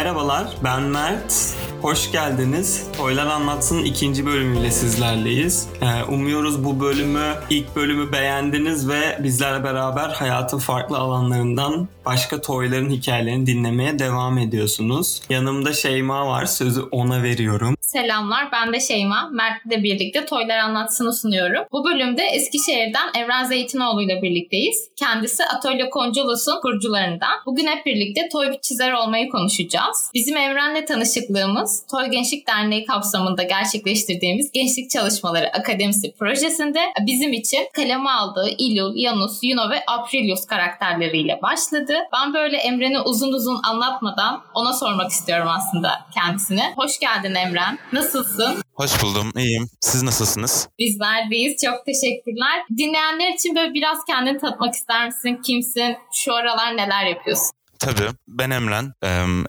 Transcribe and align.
Merhabalar, 0.00 0.48
ben 0.62 0.82
Mert. 0.82 1.59
Hoş 1.82 2.12
geldiniz. 2.12 2.86
Toylar 2.96 3.26
Anlatsın 3.26 3.84
ikinci 3.84 4.26
bölümüyle 4.26 4.70
sizlerleyiz. 4.70 5.68
Ee, 5.82 6.12
umuyoruz 6.12 6.64
bu 6.64 6.80
bölümü, 6.80 7.34
ilk 7.50 7.76
bölümü 7.76 8.12
beğendiniz 8.12 8.88
ve 8.88 9.18
bizlerle 9.22 9.64
beraber 9.64 10.08
hayatın 10.08 10.58
farklı 10.58 10.98
alanlarından 10.98 11.88
başka 12.06 12.40
toyların 12.40 12.90
hikayelerini 12.90 13.46
dinlemeye 13.46 13.98
devam 13.98 14.38
ediyorsunuz. 14.38 15.22
Yanımda 15.30 15.72
Şeyma 15.72 16.26
var, 16.26 16.46
sözü 16.46 16.80
ona 16.80 17.22
veriyorum. 17.22 17.76
Selamlar, 17.80 18.52
ben 18.52 18.72
de 18.72 18.80
Şeyma. 18.80 19.30
Mert'le 19.32 19.82
birlikte 19.82 20.26
Toylar 20.26 20.58
Anlatsın'ı 20.58 21.12
sunuyorum. 21.12 21.64
Bu 21.72 21.84
bölümde 21.84 22.22
Eskişehir'den 22.22 23.22
Evren 23.22 23.44
Zeytinoğlu 23.44 24.02
ile 24.02 24.22
birlikteyiz. 24.22 24.88
Kendisi 24.96 25.44
Atölye 25.44 25.90
Koncolos'un 25.90 26.60
kurucularından. 26.60 27.38
Bugün 27.46 27.66
hep 27.66 27.86
birlikte 27.86 28.28
toy 28.32 28.60
çizer 28.62 28.92
olmayı 28.92 29.28
konuşacağız. 29.28 30.10
Bizim 30.14 30.36
Evren'le 30.36 30.86
tanışıklığımız 30.86 31.69
Toy 31.90 32.06
Gençlik 32.06 32.46
Derneği 32.48 32.84
kapsamında 32.84 33.42
gerçekleştirdiğimiz 33.42 34.52
Gençlik 34.52 34.90
Çalışmaları 34.90 35.52
Akademisi 35.52 36.14
projesinde 36.18 36.80
bizim 37.06 37.32
için 37.32 37.68
kaleme 37.72 38.10
aldığı 38.10 38.48
İlul, 38.58 38.92
Yanus, 38.96 39.38
Yuno 39.42 39.70
ve 39.70 39.82
Aprilius 39.86 40.46
karakterleriyle 40.46 41.38
başladı. 41.42 41.94
Ben 42.12 42.34
böyle 42.34 42.56
Emren'i 42.56 43.00
uzun 43.00 43.32
uzun 43.32 43.60
anlatmadan 43.62 44.42
ona 44.54 44.72
sormak 44.72 45.10
istiyorum 45.10 45.48
aslında 45.48 45.90
kendisine. 46.14 46.72
Hoş 46.76 46.98
geldin 46.98 47.34
Emren. 47.34 47.78
Nasılsın? 47.92 48.62
Hoş 48.74 49.02
buldum, 49.02 49.32
iyiyim. 49.36 49.68
Siz 49.80 50.02
nasılsınız? 50.02 50.68
Bizler 50.78 51.30
deyiz. 51.30 51.56
Çok 51.64 51.86
teşekkürler. 51.86 52.62
Dinleyenler 52.78 53.34
için 53.34 53.56
böyle 53.56 53.74
biraz 53.74 53.98
kendini 54.04 54.38
tanıtmak 54.38 54.74
ister 54.74 55.06
misin? 55.06 55.40
Kimsin? 55.46 55.96
Şu 56.12 56.34
aralar 56.34 56.76
neler 56.76 57.06
yapıyorsun? 57.06 57.59
Tabii. 57.80 58.08
Ben 58.28 58.50
Emren. 58.50 58.92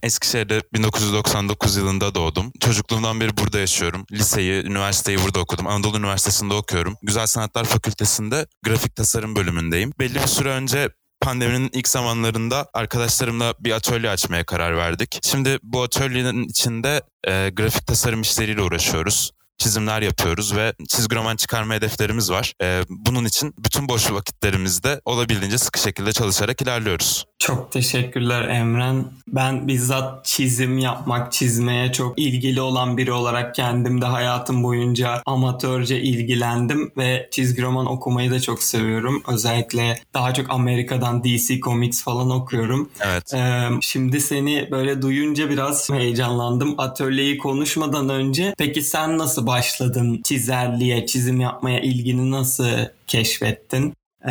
Eskişehir'de 0.04 0.62
1999 0.74 1.76
yılında 1.76 2.16
doğdum. 2.16 2.52
Çocukluğumdan 2.60 3.20
beri 3.20 3.38
burada 3.38 3.60
yaşıyorum. 3.60 4.06
Liseyi, 4.12 4.64
üniversiteyi 4.64 5.18
burada 5.24 5.40
okudum. 5.40 5.68
Anadolu 5.68 5.98
Üniversitesi'nde 5.98 6.54
okuyorum. 6.54 6.98
Güzel 7.04 7.28
Sanatlar 7.28 7.66
Fakültesi'nde 7.66 8.48
grafik 8.64 8.96
tasarım 8.96 9.36
bölümündeyim. 9.36 9.94
Belli 10.00 10.16
bir 10.16 10.28
süre 10.28 10.50
önce 10.50 10.90
pandeminin 11.22 11.70
ilk 11.74 11.88
zamanlarında 11.88 12.70
arkadaşlarımla 12.74 13.54
bir 13.60 13.72
atölye 13.72 14.10
açmaya 14.10 14.44
karar 14.46 14.78
verdik. 14.78 15.20
Şimdi 15.24 15.60
bu 15.64 15.84
atölyenin 15.84 16.44
içinde 16.44 17.02
e, 17.28 17.50
grafik 17.50 17.88
tasarım 17.88 18.22
işleriyle 18.22 18.62
uğraşıyoruz 18.62 19.32
çizimler 19.62 20.02
yapıyoruz 20.02 20.56
ve 20.56 20.74
çizgi 20.88 21.16
roman 21.16 21.36
çıkarma 21.36 21.74
hedeflerimiz 21.74 22.32
var. 22.32 22.54
Ee, 22.62 22.82
bunun 22.90 23.26
için 23.26 23.54
bütün 23.58 23.90
boş 23.90 24.12
vakitlerimizde 24.12 25.02
olabildiğince 25.06 25.58
sıkı 25.58 25.80
şekilde 25.80 26.14
çalışarak 26.14 26.62
ilerliyoruz. 26.62 27.26
Çok 27.40 27.72
teşekkürler 27.72 28.42
Emren. 28.42 29.06
Ben 29.28 29.68
bizzat 29.68 30.26
çizim 30.26 30.78
yapmak, 30.78 31.32
çizmeye 31.32 31.92
çok 31.92 32.20
ilgili 32.20 32.62
olan 32.62 32.98
biri 32.98 33.12
olarak 33.12 33.56
kendim 33.56 34.02
de 34.02 34.06
hayatım 34.06 34.64
boyunca 34.64 35.22
amatörce 35.26 36.02
ilgilendim 36.02 36.92
ve 36.98 37.30
çizgi 37.32 37.62
roman 37.62 37.86
okumayı 37.86 38.32
da 38.32 38.40
çok 38.40 38.64
seviyorum. 38.64 39.24
Özellikle 39.28 40.00
daha 40.14 40.34
çok 40.34 40.50
Amerika'dan 40.50 41.24
DC 41.24 41.60
Comics 41.60 42.04
falan 42.04 42.30
okuyorum. 42.30 42.90
Evet. 43.00 43.34
Ee, 43.34 43.70
şimdi 43.82 44.22
seni 44.22 44.68
böyle 44.72 45.02
duyunca 45.02 45.50
biraz 45.50 45.90
heyecanlandım. 45.90 46.76
Atölyeyi 46.78 47.38
konuşmadan 47.38 48.10
önce 48.10 48.56
peki 48.58 48.82
sen 48.82 49.18
nasıl 49.18 49.48
başladın 49.52 50.22
çizerliğe, 50.24 51.06
çizim 51.06 51.40
yapmaya 51.40 51.80
ilgini 51.80 52.32
nasıl 52.32 52.70
keşfettin? 53.08 53.94
Ee, 54.26 54.30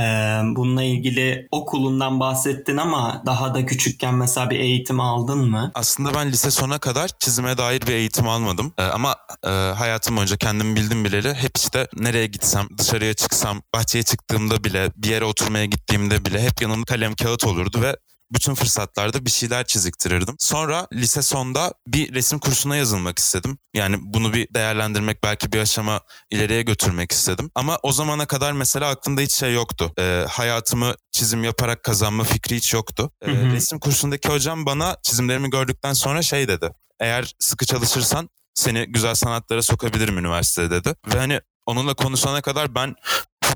bununla 0.56 0.82
ilgili 0.82 1.48
okulundan 1.50 2.20
bahsettin 2.20 2.76
ama 2.76 3.22
daha 3.26 3.54
da 3.54 3.66
küçükken 3.66 4.14
mesela 4.14 4.50
bir 4.50 4.60
eğitim 4.60 5.00
aldın 5.00 5.38
mı? 5.38 5.70
Aslında 5.74 6.14
ben 6.14 6.28
lise 6.28 6.50
sona 6.50 6.78
kadar 6.78 7.10
çizime 7.18 7.58
dair 7.58 7.82
bir 7.82 7.92
eğitim 7.92 8.28
almadım. 8.28 8.72
Ee, 8.78 8.82
ama 8.82 9.16
e, 9.44 9.48
hayatım 9.50 10.16
boyunca 10.16 10.36
kendimi 10.36 10.76
bildim 10.76 11.04
bileli 11.04 11.34
hep 11.34 11.56
işte 11.56 11.86
nereye 11.96 12.26
gitsem, 12.26 12.68
dışarıya 12.78 13.14
çıksam, 13.14 13.62
bahçeye 13.74 14.02
çıktığımda 14.02 14.64
bile, 14.64 14.90
bir 14.96 15.08
yere 15.08 15.24
oturmaya 15.24 15.64
gittiğimde 15.64 16.24
bile 16.24 16.42
hep 16.42 16.62
yanımda 16.62 16.84
kalem 16.84 17.14
kağıt 17.14 17.44
olurdu 17.44 17.82
ve 17.82 17.96
bütün 18.32 18.54
fırsatlarda 18.54 19.26
bir 19.26 19.30
şeyler 19.30 19.66
çiziktirirdim. 19.66 20.36
Sonra 20.38 20.86
lise 20.92 21.22
sonda 21.22 21.74
bir 21.86 22.14
resim 22.14 22.38
kursuna 22.38 22.76
yazılmak 22.76 23.18
istedim. 23.18 23.58
Yani 23.74 23.96
bunu 24.00 24.32
bir 24.32 24.54
değerlendirmek 24.54 25.24
belki 25.24 25.52
bir 25.52 25.58
aşama 25.58 26.00
ileriye 26.30 26.62
götürmek 26.62 27.12
istedim. 27.12 27.50
Ama 27.54 27.78
o 27.82 27.92
zamana 27.92 28.26
kadar 28.26 28.52
mesela 28.52 28.88
aklımda 28.88 29.20
hiç 29.20 29.32
şey 29.32 29.54
yoktu. 29.54 29.92
Ee, 29.98 30.24
hayatımı 30.28 30.94
çizim 31.12 31.44
yaparak 31.44 31.82
kazanma 31.84 32.24
fikri 32.24 32.56
hiç 32.56 32.74
yoktu. 32.74 33.10
Ee, 33.22 33.32
resim 33.32 33.78
kursundaki 33.78 34.28
hocam 34.28 34.66
bana 34.66 34.96
çizimlerimi 35.02 35.50
gördükten 35.50 35.92
sonra 35.92 36.22
şey 36.22 36.48
dedi. 36.48 36.70
Eğer 37.00 37.34
sıkı 37.38 37.66
çalışırsan 37.66 38.28
seni 38.54 38.86
güzel 38.86 39.14
sanatlara 39.14 39.62
sokabilirim 39.62 40.18
üniversitede 40.18 40.70
dedi. 40.70 40.94
Ve 41.14 41.18
hani 41.18 41.40
onunla 41.66 41.94
konuşana 41.94 42.42
kadar 42.42 42.74
ben 42.74 42.94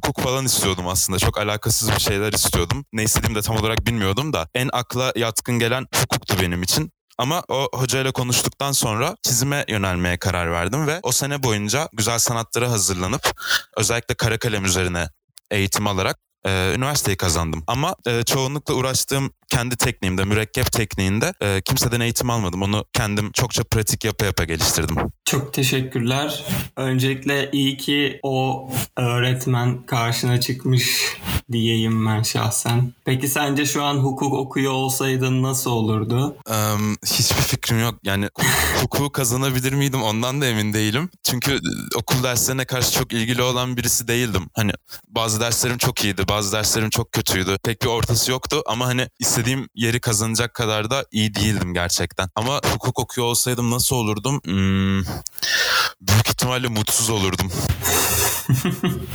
hukuk 0.04 0.20
falan 0.24 0.44
istiyordum 0.44 0.88
aslında. 0.88 1.18
Çok 1.18 1.38
alakasız 1.38 1.90
bir 1.90 2.00
şeyler 2.00 2.32
istiyordum. 2.32 2.84
Ne 2.92 3.02
istediğimi 3.02 3.34
de 3.36 3.42
tam 3.42 3.56
olarak 3.56 3.86
bilmiyordum 3.86 4.32
da. 4.32 4.48
En 4.54 4.68
akla 4.72 5.12
yatkın 5.16 5.58
gelen 5.58 5.86
hukuktu 5.94 6.36
benim 6.40 6.62
için. 6.62 6.92
Ama 7.18 7.42
o 7.48 7.68
hocayla 7.74 8.12
konuştuktan 8.12 8.72
sonra 8.72 9.16
çizime 9.22 9.64
yönelmeye 9.68 10.18
karar 10.18 10.52
verdim 10.52 10.86
ve 10.86 11.00
o 11.02 11.12
sene 11.12 11.42
boyunca 11.42 11.88
güzel 11.92 12.18
sanatlara 12.18 12.70
hazırlanıp 12.70 13.40
özellikle 13.76 14.14
kara 14.14 14.38
kalem 14.38 14.64
üzerine 14.64 15.08
eğitim 15.50 15.86
alarak 15.86 16.18
e, 16.46 16.72
üniversiteyi 16.76 17.16
kazandım. 17.16 17.64
Ama 17.66 17.96
e, 18.06 18.22
çoğunlukla 18.22 18.74
uğraştığım 18.74 19.30
kendi 19.50 19.76
tekniğimde, 19.76 20.24
mürekkep 20.24 20.72
tekniğinde 20.72 21.32
e, 21.40 21.60
kimseden 21.60 22.00
eğitim 22.00 22.30
almadım. 22.30 22.62
Onu 22.62 22.84
kendim 22.92 23.32
çokça 23.32 23.64
pratik 23.64 24.04
yapa 24.04 24.24
yapa 24.24 24.44
geliştirdim. 24.44 24.96
Çok 25.24 25.52
teşekkürler. 25.54 26.44
Öncelikle 26.76 27.50
iyi 27.52 27.76
ki 27.76 28.20
o 28.22 28.68
öğretmen 28.96 29.82
karşına 29.82 30.40
çıkmış 30.40 31.16
diyeyim 31.52 32.06
ben 32.06 32.22
şahsen. 32.22 32.92
Peki 33.04 33.28
sence 33.28 33.66
şu 33.66 33.82
an 33.82 33.94
hukuk 33.94 34.34
okuyor 34.34 34.72
olsaydın 34.72 35.42
nasıl 35.42 35.70
olurdu? 35.70 36.36
Um, 36.50 36.96
hiçbir 37.06 37.42
fikrim 37.42 37.80
yok. 37.80 37.94
Yani 38.04 38.28
hukuku 38.82 39.12
kazanabilir 39.12 39.72
miydim 39.72 40.02
ondan 40.02 40.40
da 40.40 40.46
emin 40.46 40.72
değilim. 40.72 41.10
Çünkü 41.22 41.60
okul 41.96 42.22
derslerine 42.22 42.64
karşı 42.64 42.92
çok 42.92 43.12
ilgili 43.12 43.42
olan 43.42 43.76
birisi 43.76 44.08
değildim. 44.08 44.42
Hani 44.54 44.72
bazı 45.08 45.40
derslerim 45.40 45.78
çok 45.78 46.04
iyiydi, 46.04 46.22
bazı 46.28 46.52
derslerim 46.52 46.90
çok 46.90 47.12
kötüydü. 47.12 47.56
Pek 47.64 47.82
bir 47.82 47.86
ortası 47.86 48.30
yoktu 48.30 48.62
ama 48.66 48.86
hani 48.86 49.08
istediğim 49.34 49.68
yeri 49.74 50.00
kazanacak 50.00 50.54
kadar 50.54 50.90
da 50.90 51.06
iyi 51.12 51.34
değildim 51.34 51.74
gerçekten. 51.74 52.28
Ama 52.34 52.60
hukuk 52.72 52.98
okuyor 52.98 53.26
olsaydım 53.26 53.70
nasıl 53.70 53.96
olurdum? 53.96 54.40
Hmm, 54.44 55.02
büyük 56.00 56.28
ihtimalle 56.28 56.68
mutsuz 56.68 57.10
olurdum. 57.10 57.52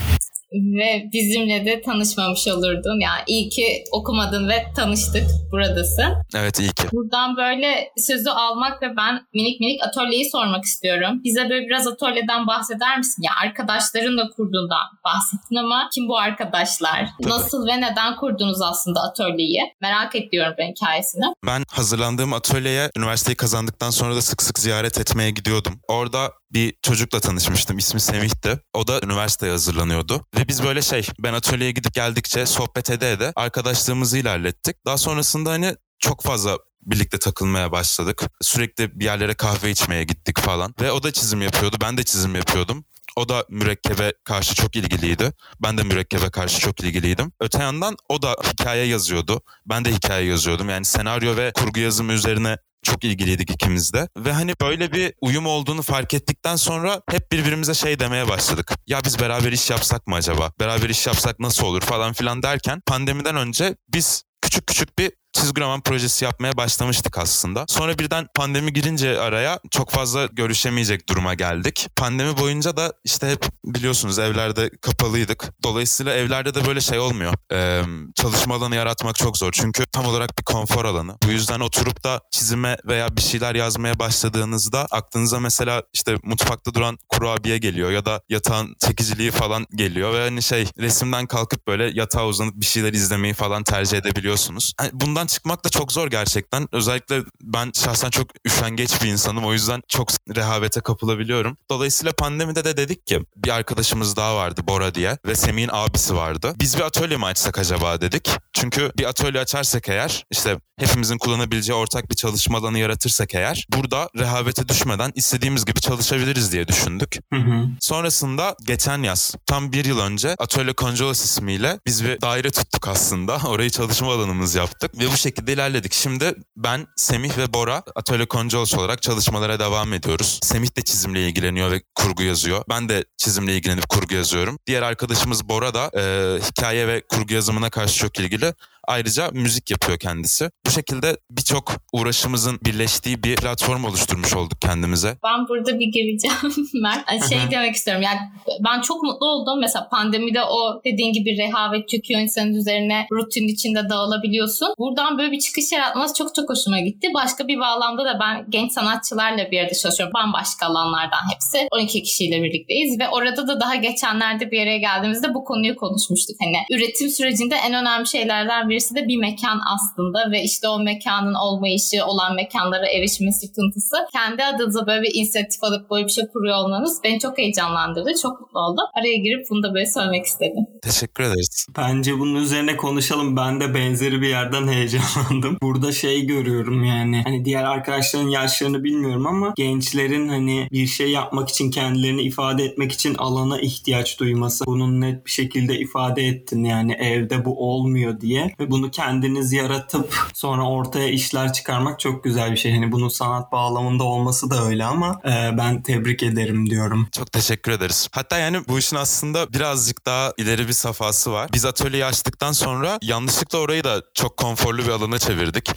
ve 0.78 1.10
bizimle 1.14 1.66
de 1.66 1.82
tanışmamış 1.82 2.48
olurdun. 2.48 3.00
Yani 3.00 3.22
iyi 3.28 3.50
ki 3.50 3.84
okumadın 3.92 4.50
ve 4.50 4.66
tanıştık. 4.76 5.24
Buradasın. 5.52 6.14
Evet 6.36 6.60
iyi 6.60 6.72
ki. 6.72 6.84
Buradan 6.92 7.38
böyle 7.38 7.92
sözü 7.98 8.30
almak 8.30 8.82
ve 8.82 8.98
ben 8.98 9.22
minik 9.34 9.60
minik 9.60 9.84
atölyeyi 9.84 10.30
sormak 10.30 10.64
istiyorum. 10.64 11.22
Bize 11.24 11.50
böyle 11.50 11.66
biraz 11.68 11.88
atölyeden 11.88 12.48
bahseder 12.48 12.98
misin? 12.98 13.24
Ya 13.24 13.32
arkadaşlarınla 13.44 14.30
kurduğundan 14.36 14.88
bahsettin 15.06 15.56
ama 15.56 15.90
kim 15.94 16.08
bu 16.08 16.18
arkadaşlar? 16.18 17.10
Tabii. 17.22 17.30
Nasıl 17.30 17.68
ve 17.68 17.82
neden 17.82 18.16
kurdunuz 18.16 18.62
aslında 18.62 19.00
atölyeyi? 19.02 19.62
Merak 19.82 20.16
ediyorum 20.16 20.54
ben 20.58 20.72
hikayesini. 20.72 21.26
Ben 21.46 21.64
hazırlandığım 21.72 22.34
atölyeye 22.34 22.92
üniversiteyi 22.98 23.36
kazandıktan 23.36 23.90
sonra 23.90 24.16
da 24.16 24.22
sık 24.22 24.44
sık 24.44 24.60
ziyaret 24.60 25.00
etmeye 25.00 25.32
gidiyordum. 25.32 25.80
Orada 25.88 26.32
bir 26.54 26.74
çocukla 26.82 27.20
tanışmıştım. 27.20 27.78
İsmi 27.78 28.00
Semih'ti. 28.00 28.60
O 28.74 28.88
da 28.88 29.00
üniversiteye 29.04 29.52
hazırlanıyordu. 29.52 30.26
Ve 30.38 30.48
biz 30.48 30.59
böyle 30.64 30.82
şey 30.82 31.08
ben 31.20 31.34
atölyeye 31.34 31.72
gidip 31.72 31.94
geldikçe 31.94 32.46
sohbet 32.46 32.90
ede 32.90 33.12
ede 33.12 33.34
arkadaşlığımızı 33.36 34.18
ilerlettik. 34.18 34.86
Daha 34.86 34.98
sonrasında 34.98 35.52
hani 35.52 35.76
çok 36.00 36.24
fazla 36.24 36.58
birlikte 36.82 37.20
takılmaya 37.20 37.72
başladık. 37.72 38.24
Sürekli 38.42 39.00
bir 39.00 39.06
yerlere 39.06 39.34
kahve 39.34 39.72
içmeye 39.72 40.04
gittik 40.04 40.40
falan. 40.40 40.76
Ve 40.82 40.92
o 40.92 41.04
da 41.04 41.12
çizim 41.12 41.42
yapıyordu. 41.42 41.78
Ben 41.82 41.98
de 41.98 42.04
çizim 42.04 42.36
yapıyordum. 42.36 42.86
O 43.16 43.30
da 43.30 43.46
mürekkebe 43.50 44.14
karşı 44.24 44.56
çok 44.56 44.76
ilgiliydi. 44.76 45.34
Ben 45.64 45.78
de 45.78 45.84
mürekkebe 45.84 46.30
karşı 46.30 46.60
çok 46.60 46.80
ilgiliydim. 46.80 47.32
Öte 47.40 47.60
yandan 47.60 47.98
o 48.10 48.22
da 48.22 48.36
hikaye 48.52 48.86
yazıyordu. 48.86 49.42
Ben 49.66 49.86
de 49.86 49.92
hikaye 49.92 50.26
yazıyordum. 50.26 50.70
Yani 50.70 50.86
senaryo 50.86 51.38
ve 51.38 51.52
kurgu 51.52 51.80
yazımı 51.80 52.14
üzerine 52.14 52.58
çok 52.84 53.04
ilgiliydik 53.04 53.52
ikimiz 53.52 53.94
de. 53.94 54.10
Ve 54.18 54.34
hani 54.34 54.54
böyle 54.62 54.92
bir 54.92 55.14
uyum 55.22 55.46
olduğunu 55.46 55.82
fark 55.82 56.14
ettikten 56.14 56.56
sonra 56.56 57.02
hep 57.12 57.32
birbirimize 57.32 57.74
şey 57.74 58.00
demeye 58.00 58.28
başladık. 58.28 58.74
Ya 58.88 59.00
biz 59.06 59.20
beraber 59.20 59.52
iş 59.52 59.70
yapsak 59.70 60.08
mı 60.08 60.16
acaba? 60.16 60.52
Beraber 60.60 60.90
iş 60.90 61.08
yapsak 61.08 61.40
nasıl 61.40 61.66
olur 61.66 61.82
falan 61.82 62.14
filan 62.14 62.44
derken 62.44 62.82
pandemiden 62.86 63.36
önce 63.36 63.76
biz 63.94 64.24
küçük 64.42 64.68
küçük 64.68 65.00
bir 65.00 65.12
çizgi 65.34 65.62
roman 65.62 65.82
projesi 65.82 66.26
yapmaya 66.26 66.58
başlamıştık 66.58 67.18
aslında. 67.18 67.66
Sonra 67.68 68.00
birden 68.00 68.28
pandemi 68.36 68.74
girince 68.74 69.20
araya 69.20 69.60
çok 69.72 69.92
fazla 69.92 70.26
görüşemeyecek 70.26 71.10
duruma 71.10 71.34
geldik. 71.34 71.88
Pandemi 71.96 72.38
boyunca 72.38 72.78
da 72.78 72.94
işte 73.04 73.32
hep 73.32 73.46
biliyorsunuz 73.66 74.20
evlerde 74.20 74.70
kapalıydık. 74.82 75.64
Dolayısıyla 75.64 76.14
evlerde 76.14 76.56
de 76.56 76.66
böyle 76.66 76.82
şey 76.82 77.00
olmuyor. 77.00 77.34
Ee, 77.52 77.84
çalışma 78.16 78.56
alanı 78.56 78.76
yaratmak 78.76 79.16
çok 79.16 79.38
zor. 79.38 79.52
Çünkü 79.52 79.86
tam 79.86 80.06
olarak 80.06 80.38
bir 80.38 80.44
konfor 80.44 80.86
alanı. 80.86 81.18
Bu 81.24 81.32
yüzden 81.32 81.60
oturup 81.60 82.04
da 82.04 82.22
çizime 82.32 82.78
veya 82.86 83.16
bir 83.18 83.22
şeyler 83.22 83.56
yazmaya 83.56 84.00
başladığınızda 84.00 84.88
aklınıza 84.92 85.40
mesela 85.40 85.84
işte 85.94 86.16
mutfakta 86.24 86.74
duran 86.74 86.98
kurabiye 87.10 87.58
geliyor 87.58 87.92
ya 87.92 88.06
da 88.06 88.22
yatağın 88.30 88.76
çekiciliği 88.88 89.32
falan 89.32 89.66
geliyor 89.76 90.14
ve 90.14 90.24
hani 90.24 90.42
şey 90.42 90.68
resimden 90.80 91.28
kalkıp 91.28 91.68
böyle 91.68 91.92
yatağa 91.94 92.28
uzanıp 92.28 92.56
bir 92.56 92.66
şeyler 92.66 92.94
izlemeyi 92.94 93.34
falan 93.34 93.64
tercih 93.64 93.98
edebiliyorsunuz. 93.98 94.74
Yani 94.82 94.92
bundan 94.94 95.19
çıkmak 95.26 95.66
da 95.66 95.70
çok 95.70 95.92
zor 95.92 96.08
gerçekten. 96.08 96.68
Özellikle 96.72 97.22
ben 97.42 97.72
şahsen 97.76 98.10
çok 98.10 98.28
üşengeç 98.46 99.04
bir 99.04 99.08
insanım. 99.08 99.46
O 99.46 99.54
yüzden 99.54 99.82
çok 99.88 100.10
rehavete 100.36 100.82
kapılabiliyorum. 100.82 101.58
Dolayısıyla 101.70 102.14
pandemide 102.14 102.66
de 102.66 102.78
dedik 102.78 103.08
ki 103.08 103.26
bir 103.36 103.50
arkadaşımız 103.50 104.16
daha 104.16 104.36
vardı 104.36 104.62
Bora 104.68 104.96
diye 104.96 105.18
ve 105.26 105.36
Semih'in 105.36 105.70
abisi 105.72 106.16
vardı. 106.16 106.54
Biz 106.60 106.78
bir 106.78 106.82
atölye 106.82 107.18
mi 107.18 107.26
açsak 107.26 107.60
acaba 107.60 108.02
dedik. 108.02 108.30
Çünkü 108.54 108.92
bir 108.98 109.06
atölye 109.06 109.42
açarsak 109.42 109.90
eğer 109.90 110.26
işte 110.32 110.58
hepimizin 110.80 111.18
kullanabileceği 111.18 111.78
ortak 111.78 112.12
bir 112.12 112.16
çalışma 112.16 112.58
alanı 112.58 112.80
yaratırsak 112.80 113.36
eğer 113.36 113.68
burada 113.70 114.10
rehavete 114.18 114.68
düşmeden 114.70 115.12
istediğimiz 115.16 115.66
gibi 115.66 115.82
çalışabiliriz 115.82 116.52
diye 116.52 116.68
düşündük. 116.68 117.16
Hı 117.34 117.40
hı. 117.40 117.68
Sonrasında 117.80 118.56
geçen 118.66 119.04
yaz 119.04 119.36
tam 119.46 119.72
bir 119.72 119.86
yıl 119.86 120.00
önce 120.00 120.36
Atölye 120.40 120.74
Conjolas 120.78 121.26
ismiyle 121.26 121.80
biz 121.86 122.06
bir 122.06 122.22
daire 122.22 122.52
tuttuk 122.52 122.88
aslında. 122.88 123.38
Orayı 123.48 123.70
çalışma 123.70 124.14
alanımız 124.14 124.56
yaptık 124.56 125.00
ve 125.00 125.08
bu 125.14 125.18
şekilde 125.18 125.54
ilerledik. 125.54 125.94
Şimdi 125.94 126.36
ben, 126.56 126.88
Semih 126.96 127.38
ve 127.38 127.54
Bora 127.54 127.84
Atölye 127.96 128.28
Conjolas 128.28 128.74
olarak 128.74 129.02
çalışmalara 129.02 129.60
devam 129.60 129.94
ediyoruz. 129.94 130.40
Semih 130.44 130.78
de 130.78 130.82
çizimle 130.82 131.28
ilgileniyor 131.28 131.72
ve 131.72 131.82
kurgu 131.96 132.24
yazıyor. 132.24 132.64
Ben 132.70 132.90
de 132.90 133.06
çizimle 133.18 133.56
ilgilenip 133.56 133.90
kurgu 133.90 134.16
yazıyorum. 134.16 134.60
Diğer 134.68 134.82
arkadaşımız 134.82 135.50
Bora 135.50 135.74
da 135.74 135.92
e, 135.98 136.04
hikaye 136.42 136.88
ve 136.88 137.04
kurgu 137.10 137.34
yazımına 137.34 137.70
karşı 137.70 137.96
çok 137.96 138.20
ilgili. 138.20 138.54
Ayrıca 138.90 139.30
müzik 139.34 139.72
yapıyor 139.72 140.00
kendisi. 140.00 140.50
Bu 140.66 140.72
şekilde 140.72 141.18
birçok 141.32 141.72
uğraşımızın 141.94 142.60
birleştiği 142.66 143.24
bir 143.24 143.36
platform 143.36 143.84
oluşturmuş 143.86 144.34
olduk 144.34 144.62
kendimize. 144.62 145.18
Ben 145.24 145.48
burada 145.50 145.80
bir 145.80 145.88
gireceğim 145.88 146.68
Mert. 146.84 147.30
Şey 147.30 147.40
demek 147.52 147.76
istiyorum 147.76 148.02
yani 148.02 148.20
ben 148.66 148.82
çok 148.82 149.04
mutlu 149.04 149.26
oldum. 149.28 149.60
Mesela 149.60 149.90
pandemide 149.90 150.44
o 150.44 150.82
dediğin 150.86 151.14
gibi 151.14 151.38
rehavet 151.38 151.90
çöküyor 151.90 152.22
insanın 152.22 152.54
üzerine 152.54 153.08
rutin 153.12 153.48
içinde 153.48 153.90
dağılabiliyorsun. 153.90 154.68
Buradan 154.78 155.18
böyle 155.18 155.32
bir 155.32 155.40
çıkış 155.40 155.72
yaratması 155.72 156.14
çok 156.14 156.36
çok 156.36 156.50
hoşuma 156.50 156.80
gitti. 156.80 157.08
Başka 157.14 157.48
bir 157.48 157.60
bağlamda 157.60 158.06
da 158.06 158.20
ben 158.20 158.46
genç 158.50 158.72
sanatçılarla 158.72 159.52
bir 159.52 159.60
arada 159.60 159.74
çalışıyorum. 159.74 160.14
Bambaşka 160.14 160.66
alanlardan 160.66 161.34
hepsi. 161.34 161.68
12 161.72 162.04
kişiyle 162.04 162.44
birlikteyiz 162.44 163.00
ve 163.00 163.10
orada 163.10 163.48
da 163.48 163.60
daha 163.60 163.76
geçenlerde 163.76 164.52
bir 164.52 164.62
araya 164.62 164.78
geldiğimizde 164.78 165.34
bu 165.34 165.44
konuyu 165.44 165.76
konuşmuştuk. 165.76 166.36
Hani 166.40 166.80
üretim 166.80 167.10
sürecinde 167.10 167.56
en 167.56 167.74
önemli 167.74 168.08
şeylerden 168.08 168.70
birisi 168.80 168.96
de 168.96 169.08
bir 169.08 169.18
mekan 169.18 169.60
aslında 169.76 170.32
ve 170.32 170.44
işte 170.44 170.68
o 170.68 170.80
mekanın 170.80 171.34
olmayışı, 171.34 172.06
olan 172.06 172.36
mekanlara 172.36 172.88
erişme 172.88 173.32
sıkıntısı. 173.32 173.96
Kendi 174.12 174.44
adınıza 174.44 174.88
böyle 174.88 175.02
bir 175.02 175.12
inisiyatif 175.14 175.64
alıp 175.64 175.90
böyle 175.92 176.06
bir 176.06 176.12
şey 176.12 176.28
kuruyor 176.28 176.58
olmanız 176.58 177.00
beni 177.04 177.20
çok 177.20 177.38
heyecanlandırdı. 177.38 178.10
Çok 178.22 178.42
mutlu 178.42 178.60
oldum. 178.60 178.86
Araya 179.00 179.18
girip 179.18 179.46
bunu 179.50 179.64
da 179.64 179.74
böyle 179.74 179.86
söylemek 179.86 180.26
istedim. 180.26 180.66
Teşekkür 180.82 181.24
ederiz. 181.24 181.68
Bence 181.78 182.20
bunun 182.20 182.36
üzerine 182.36 182.78
konuşalım. 182.78 183.38
Ben 183.38 183.62
de 183.62 183.74
benzeri 183.74 184.22
bir 184.22 184.28
yerden 184.28 184.68
heyecanlandım. 184.74 185.58
Burada 185.62 185.92
şey 185.92 186.26
görüyorum 186.26 186.84
yani. 186.84 187.22
Hani 187.24 187.46
diğer 187.46 187.64
arkadaşların 187.64 188.30
yaşlarını 188.30 188.84
bilmiyorum 188.84 189.28
ama 189.28 189.54
gençlerin 189.58 190.30
hani 190.30 190.68
bir 190.72 190.88
şey 190.88 191.12
yapmak 191.12 191.50
için 191.50 191.72
kendilerini 191.72 192.22
ifade 192.22 192.64
etmek 192.64 192.92
için 192.92 193.16
alana 193.16 193.60
ihtiyaç 193.60 194.20
duyması. 194.20 194.66
Bunun 194.66 195.02
net 195.02 195.26
bir 195.26 195.32
şekilde 195.32 195.80
ifade 195.80 196.24
ettin 196.24 196.64
yani 196.64 196.94
evde 196.94 197.46
bu 197.46 197.72
olmuyor 197.72 198.22
diye 198.22 198.52
ve 198.60 198.69
bunu 198.72 198.92
kendiniz 198.92 199.54
yaratıp 199.54 200.16
sonra 200.34 200.70
ortaya 200.70 201.10
işler 201.10 201.54
çıkarmak 201.54 202.00
çok 202.00 202.24
güzel 202.24 202.52
bir 202.52 202.58
şey. 202.58 202.74
Hani 202.74 202.92
bunun 202.92 203.10
sanat 203.10 203.52
bağlamında 203.52 204.04
olması 204.04 204.50
da 204.50 204.66
öyle 204.66 204.86
ama 204.86 205.22
e, 205.26 205.58
ben 205.58 205.82
tebrik 205.84 206.24
ederim 206.24 206.70
diyorum. 206.70 207.08
Çok 207.12 207.32
teşekkür 207.32 207.72
ederiz. 207.72 208.08
Hatta 208.12 208.38
yani 208.38 208.62
bu 208.68 208.80
işin 208.80 208.96
aslında 208.96 209.54
birazcık 209.54 210.06
daha 210.06 210.34
ileri 210.38 210.68
bir 210.68 210.74
safhası 210.74 211.32
var. 211.32 211.50
Biz 211.54 211.66
atölyeyi 211.66 212.06
açtıktan 212.06 212.52
sonra 212.52 213.00
yanlışlıkla 213.02 213.60
orayı 213.60 213.84
da 213.84 214.02
çok 214.14 214.38
konforlu 214.38 214.84
bir 214.84 214.90
alana 214.90 215.20
çevirdik. 215.20 215.70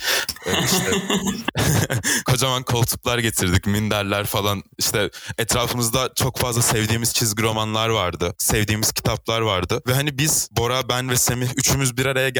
Ee, 0.47 0.65
işte 0.65 0.91
kocaman 2.27 2.63
koltuklar 2.63 3.19
getirdik, 3.19 3.67
minderler 3.67 4.27
falan. 4.27 4.63
İşte 4.79 5.11
etrafımızda 5.39 6.11
çok 6.15 6.39
fazla 6.39 6.63
sevdiğimiz 6.63 7.15
çizgi 7.15 7.43
romanlar 7.43 7.89
vardı. 7.89 8.35
Sevdiğimiz 8.39 8.93
kitaplar 8.93 9.41
vardı. 9.41 9.83
Ve 9.87 9.95
hani 9.95 10.19
biz 10.19 10.49
Bora, 10.53 10.89
ben 10.89 11.11
ve 11.11 11.17
Semih 11.17 11.49
üçümüz 11.57 11.97
bir 11.97 12.07
araya 12.07 12.31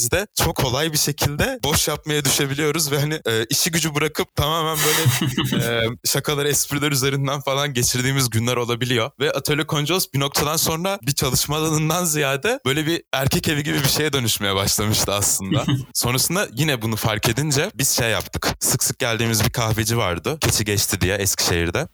geldiğimizde 0.00 0.26
çok 0.44 0.56
kolay 0.56 0.92
bir 0.92 0.98
şekilde 0.98 1.58
boş 1.64 1.88
yapmaya 1.88 2.24
düşebiliyoruz 2.24 2.92
ve 2.92 3.00
hani 3.00 3.20
e, 3.26 3.44
işi 3.44 3.70
gücü 3.70 3.94
bırakıp 3.94 4.34
tamamen 4.36 4.78
böyle 4.86 5.64
e, 5.64 5.88
şakalar, 6.04 6.46
espriler 6.46 6.92
üzerinden 6.92 7.40
falan 7.40 7.74
geçirdiğimiz 7.74 8.30
günler 8.30 8.56
olabiliyor. 8.56 9.10
Ve 9.20 9.32
Atölye 9.32 9.66
Koncolos 9.66 10.06
bir 10.14 10.20
noktadan 10.20 10.56
sonra 10.56 10.98
bir 11.02 11.12
çalışma 11.12 11.56
alanından 11.56 12.04
ziyade 12.04 12.60
böyle 12.66 12.86
bir 12.86 13.02
erkek 13.12 13.48
evi 13.48 13.62
gibi 13.62 13.78
bir 13.78 13.88
şeye 13.88 14.12
dönüşmeye 14.12 14.54
başlamıştı 14.54 15.12
aslında. 15.12 15.64
Sonrasında 15.94 16.48
yine 16.52 16.82
bunu 16.82 16.96
fark 16.96 17.28
edince 17.28 17.70
biz 17.74 17.96
şey 17.96 18.10
yaptık. 18.10 18.48
Sık 18.60 18.84
sık 18.84 18.98
geldiğimiz 18.98 19.44
bir 19.44 19.50
kahveci 19.50 19.96
vardı. 19.96 20.38
Keçi 20.40 20.64
geçti 20.64 21.00
diye 21.00 21.14
Eskişehir'de. 21.16 21.88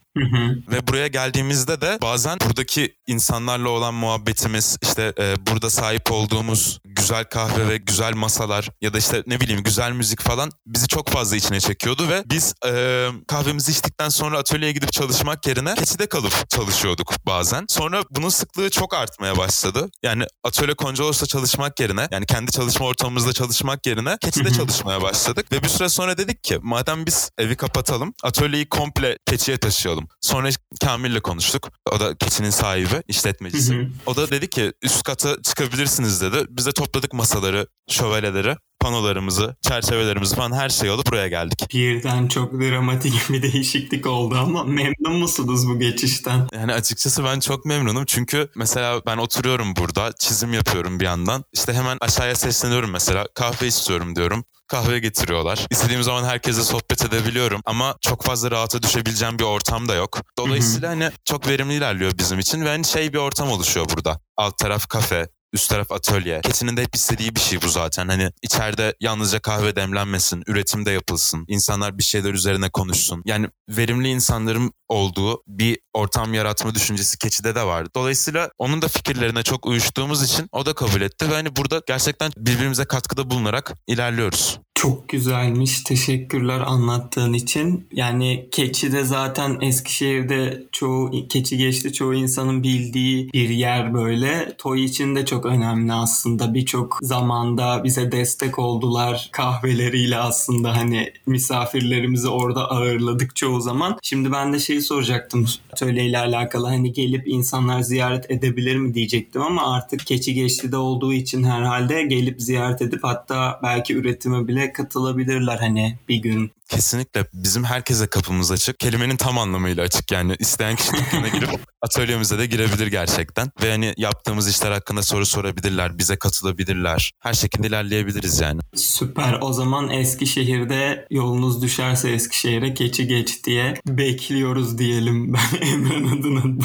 Ve 0.71 0.89
buraya 0.89 1.07
geldiğimizde 1.07 1.81
de 1.81 1.99
bazen 2.03 2.39
buradaki 2.47 2.97
insanlarla 3.07 3.69
olan 3.69 3.95
muhabbetimiz, 3.95 4.77
işte 4.83 5.13
e, 5.19 5.35
burada 5.51 5.71
sahip 5.71 6.13
olduğumuz 6.13 6.81
güzel 6.85 7.25
kahve 7.25 7.69
ve 7.69 7.77
güzel 7.77 8.15
masalar 8.15 8.71
ya 8.81 8.93
da 8.95 8.99
işte 8.99 9.23
ne 9.27 9.41
bileyim 9.41 9.63
güzel 9.63 9.93
müzik 9.93 10.21
falan 10.21 10.51
bizi 10.67 10.89
çok 10.89 11.09
fazla 11.09 11.37
içine 11.37 11.61
çekiyordu 11.61 12.09
ve 12.09 12.23
biz 12.27 12.55
e, 12.67 13.09
kahvemizi 13.29 13.73
içtikten 13.73 14.09
sonra 14.09 14.39
atölyeye 14.39 14.73
gidip 14.73 14.93
çalışmak 14.93 15.47
yerine 15.47 15.75
keçide 15.75 16.07
kalıp 16.07 16.51
çalışıyorduk 16.51 17.15
bazen. 17.27 17.65
Sonra 17.69 18.03
bunun 18.11 18.29
sıklığı 18.29 18.71
çok 18.71 18.95
artmaya 18.95 19.37
başladı. 19.37 19.91
Yani 20.03 20.25
atölye 20.45 20.75
Koncolos'ta 20.75 21.27
çalışmak 21.27 21.81
yerine 21.81 22.09
yani 22.11 22.27
kendi 22.27 22.51
çalışma 22.51 22.87
ortamımızda 22.87 23.33
çalışmak 23.33 23.87
yerine 23.87 24.19
keçide 24.21 24.53
çalışmaya 24.53 25.03
başladık 25.03 25.53
ve 25.53 25.62
bir 25.62 25.69
süre 25.69 25.89
sonra 25.89 26.19
dedik 26.19 26.45
ki 26.45 26.59
madem 26.62 27.07
biz 27.07 27.31
evi 27.39 27.57
kapatalım 27.57 28.15
atölyeyi 28.23 28.69
komple 28.69 29.19
keçiye 29.27 29.59
taşıyalım. 29.59 30.06
Sonra 30.20 30.49
Kamil'le 30.81 31.20
konuştuk. 31.20 31.70
O 31.93 32.00
da 32.00 32.17
keçinin 32.17 32.50
sahibi, 32.50 33.03
işletmecisi. 33.08 33.75
Hı 33.75 33.81
hı. 33.81 33.88
O 34.06 34.17
da 34.17 34.31
dedi 34.31 34.50
ki 34.50 34.73
üst 34.82 35.02
kata 35.02 35.42
çıkabilirsiniz 35.42 36.21
dedi. 36.21 36.47
Biz 36.49 36.66
de 36.66 36.73
topladık 36.73 37.12
masaları, 37.12 37.66
şövalyeleri, 37.90 38.57
panolarımızı, 38.80 39.56
çerçevelerimizi 39.62 40.37
falan 40.37 40.52
her 40.52 40.68
şeyi 40.68 40.92
alıp 40.92 41.06
buraya 41.06 41.28
geldik. 41.28 41.66
Birden 41.75 42.28
çok 42.28 42.52
dramatik 42.52 43.14
bir 43.30 43.42
değişiklik 43.42 44.06
oldu 44.06 44.35
ama 44.38 44.64
memnun 44.64 45.18
musunuz 45.18 45.68
bu 45.68 45.78
geçişten? 45.78 46.49
Yani 46.54 46.73
açıkçası 46.73 47.25
ben 47.25 47.40
çok 47.40 47.64
memnunum 47.64 48.04
çünkü 48.04 48.49
mesela 48.56 49.00
ben 49.06 49.16
oturuyorum 49.16 49.76
burada, 49.76 50.12
çizim 50.18 50.52
yapıyorum 50.52 51.00
bir 51.00 51.04
yandan. 51.04 51.45
İşte 51.52 51.73
hemen 51.73 51.97
aşağıya 52.00 52.35
sesleniyorum 52.35 52.90
mesela 52.90 53.26
kahve 53.35 53.66
istiyorum 53.66 54.16
diyorum. 54.16 54.45
Kahve 54.68 54.99
getiriyorlar. 54.99 55.66
İstediğim 55.71 56.02
zaman 56.02 56.25
herkese 56.25 56.62
sohbet 56.62 57.04
edebiliyorum 57.04 57.61
ama 57.64 57.97
çok 58.00 58.23
fazla 58.23 58.50
rahata 58.50 58.83
düşebileceğim 58.83 59.38
bir 59.38 59.45
ortam 59.45 59.88
da 59.88 59.95
yok. 59.95 60.21
Dolayısıyla 60.38 60.90
hani 60.90 61.11
çok 61.25 61.49
verimli 61.49 61.75
ilerliyor 61.75 62.12
bizim 62.18 62.38
için 62.38 62.64
ve 62.64 62.68
hani 62.68 62.85
şey 62.85 63.12
bir 63.12 63.18
ortam 63.18 63.49
oluşuyor 63.50 63.87
burada. 63.95 64.21
Alt 64.37 64.59
taraf 64.59 64.88
kafe, 64.88 65.28
Üst 65.57 65.71
taraf 65.71 65.93
atölye. 65.93 66.41
Keçinin 66.41 66.77
de 66.77 66.83
hep 66.83 66.95
istediği 66.95 67.35
bir 67.35 67.41
şey 67.41 67.63
bu 67.63 67.69
zaten. 67.69 68.09
Hani 68.09 68.31
içeride 68.43 68.95
yalnızca 69.01 69.41
kahve 69.41 69.77
demlenmesin, 69.77 70.45
üretim 70.47 70.87
de 70.87 70.91
yapılsın. 70.91 71.45
insanlar 71.49 71.99
bir 71.99 72.03
şeyler 72.03 72.35
üzerine 72.35 72.71
konuşsun. 72.71 73.23
Yani 73.25 73.49
verimli 73.69 74.09
insanların 74.09 74.73
olduğu 74.89 75.43
bir 75.47 75.79
ortam 75.95 76.35
yaratma 76.35 76.75
düşüncesi 76.75 77.19
keçide 77.19 77.55
de 77.55 77.63
vardı. 77.63 77.91
Dolayısıyla 77.95 78.51
onun 78.59 78.83
da 78.83 78.89
fikirlerine 78.89 79.43
çok 79.43 79.67
uyuştuğumuz 79.67 80.23
için 80.23 80.49
o 80.53 80.67
da 80.67 80.75
kabul 80.75 81.01
etti 81.01 81.31
ve 81.31 81.35
hani 81.35 81.57
burada 81.57 81.83
gerçekten 81.87 82.33
birbirimize 82.37 82.85
katkıda 82.85 83.31
bulunarak 83.31 83.73
ilerliyoruz. 83.87 84.59
Çok 84.76 85.09
güzelmiş. 85.09 85.80
Teşekkürler 85.80 86.61
anlattığın 86.61 87.33
için. 87.33 87.87
Yani 87.92 88.49
keçi 88.50 88.92
de 88.92 89.04
zaten 89.04 89.59
Eskişehir'de 89.61 90.66
çoğu 90.73 91.11
keçi 91.28 91.56
geçti 91.56 91.92
çoğu 91.92 92.14
insanın 92.14 92.62
bildiği 92.62 93.33
bir 93.33 93.49
yer 93.49 93.95
böyle. 93.95 94.56
Toy 94.59 94.85
için 94.85 95.16
de 95.16 95.26
çok 95.26 95.47
önemli 95.47 95.92
aslında. 95.92 96.54
Birçok 96.54 96.99
zamanda 97.02 97.85
bize 97.85 98.12
destek 98.12 98.59
oldular 98.59 99.28
kahveleriyle 99.33 100.16
aslında 100.16 100.76
hani 100.76 101.12
misafirlerimizi 101.26 102.28
orada 102.28 102.71
ağırladık 102.71 103.37
çoğu 103.37 103.61
zaman. 103.61 103.99
Şimdi 104.02 104.33
ben 104.33 104.52
de 104.52 104.59
şeyi 104.59 104.80
soracaktım 104.80 105.47
atölyeyle 105.73 106.18
alakalı 106.18 106.66
hani 106.66 106.92
gelip 106.92 107.28
insanlar 107.28 107.80
ziyaret 107.80 108.30
edebilir 108.30 108.76
mi 108.76 108.95
diyecektim 108.95 109.42
ama 109.42 109.75
artık 109.75 110.06
keçi 110.06 110.35
geçti 110.35 110.73
de 110.73 110.76
olduğu 110.76 111.12
için 111.12 111.45
herhalde 111.45 112.02
gelip 112.02 112.42
ziyaret 112.42 112.83
edip 112.83 113.04
hatta 113.04 113.61
belki 113.62 113.95
üretime 113.95 114.49
bile 114.49 114.65
katılabilirler 114.73 115.56
hani 115.58 115.99
bir 116.08 116.16
gün. 116.16 116.50
Kesinlikle 116.68 117.26
bizim 117.32 117.64
herkese 117.64 118.06
kapımız 118.06 118.50
açık. 118.50 118.78
Kelimenin 118.78 119.16
tam 119.16 119.38
anlamıyla 119.38 119.85
açık 119.85 120.12
yani. 120.12 120.37
isteyen 120.38 120.76
kişi 120.76 120.92
dükkana 120.92 121.28
girip 121.28 121.50
atölyemize 121.82 122.38
de 122.38 122.46
girebilir 122.46 122.87
gerçekten. 122.87 123.50
Ve 123.62 123.70
hani 123.70 123.94
yaptığımız 123.96 124.49
işler 124.49 124.70
hakkında 124.73 125.02
soru 125.02 125.26
sorabilirler, 125.26 125.99
bize 125.99 126.16
katılabilirler. 126.16 127.12
Her 127.20 127.35
şekilde 127.35 127.66
ilerleyebiliriz 127.66 128.40
yani. 128.40 128.61
Süper. 128.75 129.38
O 129.40 129.52
zaman 129.52 129.90
Eskişehir'de 129.90 131.06
yolunuz 131.11 131.62
düşerse 131.62 132.11
Eskişehir'e 132.11 132.75
keçi 132.75 133.06
geç 133.06 133.44
diye 133.44 133.75
bekliyoruz 133.87 134.78
diyelim 134.78 135.35
ben 135.62 135.66
Emren 135.66 136.18
adına. 136.18 136.64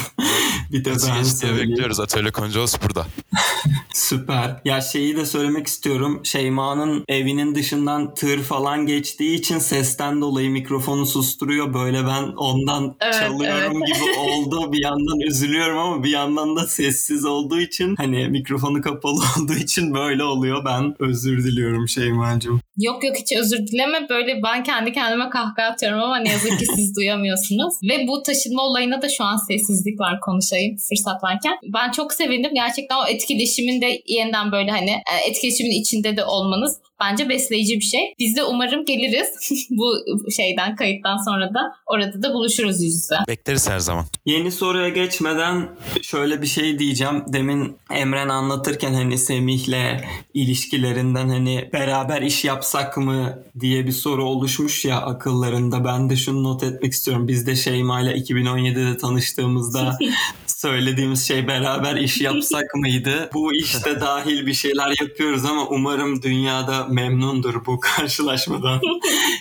bir 0.71 0.85
de 0.85 0.91
ben 0.91 1.23
söyleyeyim. 1.23 1.69
bekliyoruz. 1.69 1.99
Atölye 1.99 2.31
Koncolos 2.31 2.75
burada. 2.83 3.07
Süper. 3.93 4.61
Ya 4.65 4.81
şeyi 4.81 5.15
de 5.17 5.25
söylemek 5.25 5.67
istiyorum. 5.67 6.21
Şeyma'nın 6.23 7.03
evinin 7.07 7.55
dışından 7.55 8.15
tır 8.15 8.43
falan 8.43 8.85
geçtiği 8.85 9.35
için 9.35 9.59
sesten 9.91 10.21
dolayı 10.21 10.49
mikrofonu 10.49 11.05
susturuyor. 11.05 11.73
Böyle 11.73 12.05
ben 12.05 12.23
ondan 12.37 12.95
Evet, 13.01 13.13
çalıyorum 13.13 13.85
gibi 13.85 14.19
oldu. 14.19 14.71
Bir 14.73 14.83
yandan 14.83 15.19
üzülüyorum 15.19 15.77
ama 15.77 16.03
bir 16.03 16.09
yandan 16.09 16.55
da 16.55 16.67
sessiz 16.67 17.25
olduğu 17.25 17.59
için 17.59 17.95
hani 17.95 18.27
mikrofonu 18.27 18.81
kapalı 18.81 19.21
olduğu 19.39 19.53
için 19.53 19.93
böyle 19.93 20.23
oluyor. 20.23 20.65
Ben 20.65 20.95
özür 20.99 21.43
diliyorum 21.43 21.87
Şeyma'cığım. 21.87 22.61
Yok 22.77 23.03
yok 23.03 23.15
hiç 23.15 23.37
özür 23.37 23.57
dileme. 23.57 24.09
Böyle 24.09 24.41
ben 24.43 24.63
kendi 24.63 24.91
kendime 24.93 25.29
kahkaha 25.29 25.67
atıyorum 25.67 25.99
ama 25.99 26.17
ne 26.17 26.29
yazık 26.29 26.59
ki 26.59 26.65
siz 26.75 26.95
duyamıyorsunuz. 26.97 27.73
Ve 27.83 28.07
bu 28.07 28.23
taşınma 28.23 28.61
olayına 28.61 29.01
da 29.01 29.09
şu 29.09 29.23
an 29.23 29.37
sessizlik 29.37 29.99
var 29.99 30.19
konuşayım 30.19 30.77
fırsat 30.89 31.23
varken. 31.23 31.53
Ben 31.73 31.91
çok 31.91 32.13
sevindim. 32.13 32.51
Gerçekten 32.53 32.95
o 32.95 33.05
etkileşimin 33.07 33.81
de 33.81 34.01
yeniden 34.07 34.51
böyle 34.51 34.71
hani 34.71 34.89
e, 34.91 35.29
etkileşimin 35.29 35.81
içinde 35.81 36.17
de 36.17 36.25
olmanız 36.25 36.77
bence 37.01 37.29
besleyici 37.29 37.75
bir 37.75 37.85
şey. 37.85 38.13
Biz 38.19 38.35
de 38.35 38.43
umarım 38.43 38.85
geliriz 38.85 39.29
bu 39.69 39.93
şeyden 40.31 40.75
kayıttan 40.75 41.17
sonra 41.17 41.53
da 41.53 41.73
orada 41.85 42.23
da 42.23 42.33
buluşuruz 42.33 42.83
yüz 42.83 42.93
yüze. 42.93 43.15
Bekleriz 43.27 43.69
her 43.69 43.79
zaman. 43.79 44.05
Yeni 44.25 44.51
soruya 44.51 44.89
geçmeden 44.89 45.69
şöyle 46.01 46.41
bir 46.41 46.47
şey 46.47 46.79
diyeceğim. 46.79 47.23
Demin 47.27 47.77
Emren 47.91 48.29
anlatırken 48.29 48.93
hani 48.93 49.17
Semih'le 49.17 50.01
ilişkilerinden 50.33 51.29
hani 51.29 51.69
beraber 51.73 52.21
iş 52.21 52.45
yapsak 52.45 52.97
mı 52.97 53.43
diye 53.59 53.87
bir 53.87 53.91
soru 53.91 54.25
oluşmuş 54.25 54.85
ya 54.85 55.01
akıllarında. 55.01 55.85
Ben 55.85 56.09
de 56.09 56.15
şunu 56.15 56.43
not 56.43 56.63
etmek 56.63 56.93
istiyorum. 56.93 57.27
Biz 57.27 57.47
de 57.47 57.55
Şeyma 57.55 58.01
ile 58.01 58.11
2017'de 58.11 58.97
tanıştığımızda 58.97 59.97
söylediğimiz 60.61 61.27
şey 61.27 61.47
beraber 61.47 61.95
iş 61.95 62.21
yapsak 62.21 62.75
mıydı? 62.75 63.29
Bu 63.33 63.55
işte 63.55 64.01
dahil 64.01 64.45
bir 64.45 64.53
şeyler 64.53 64.93
yapıyoruz 65.01 65.45
ama 65.45 65.67
umarım 65.67 66.21
dünyada 66.21 66.87
memnundur 66.89 67.65
bu 67.65 67.79
karşılaşmadan. 67.79 68.81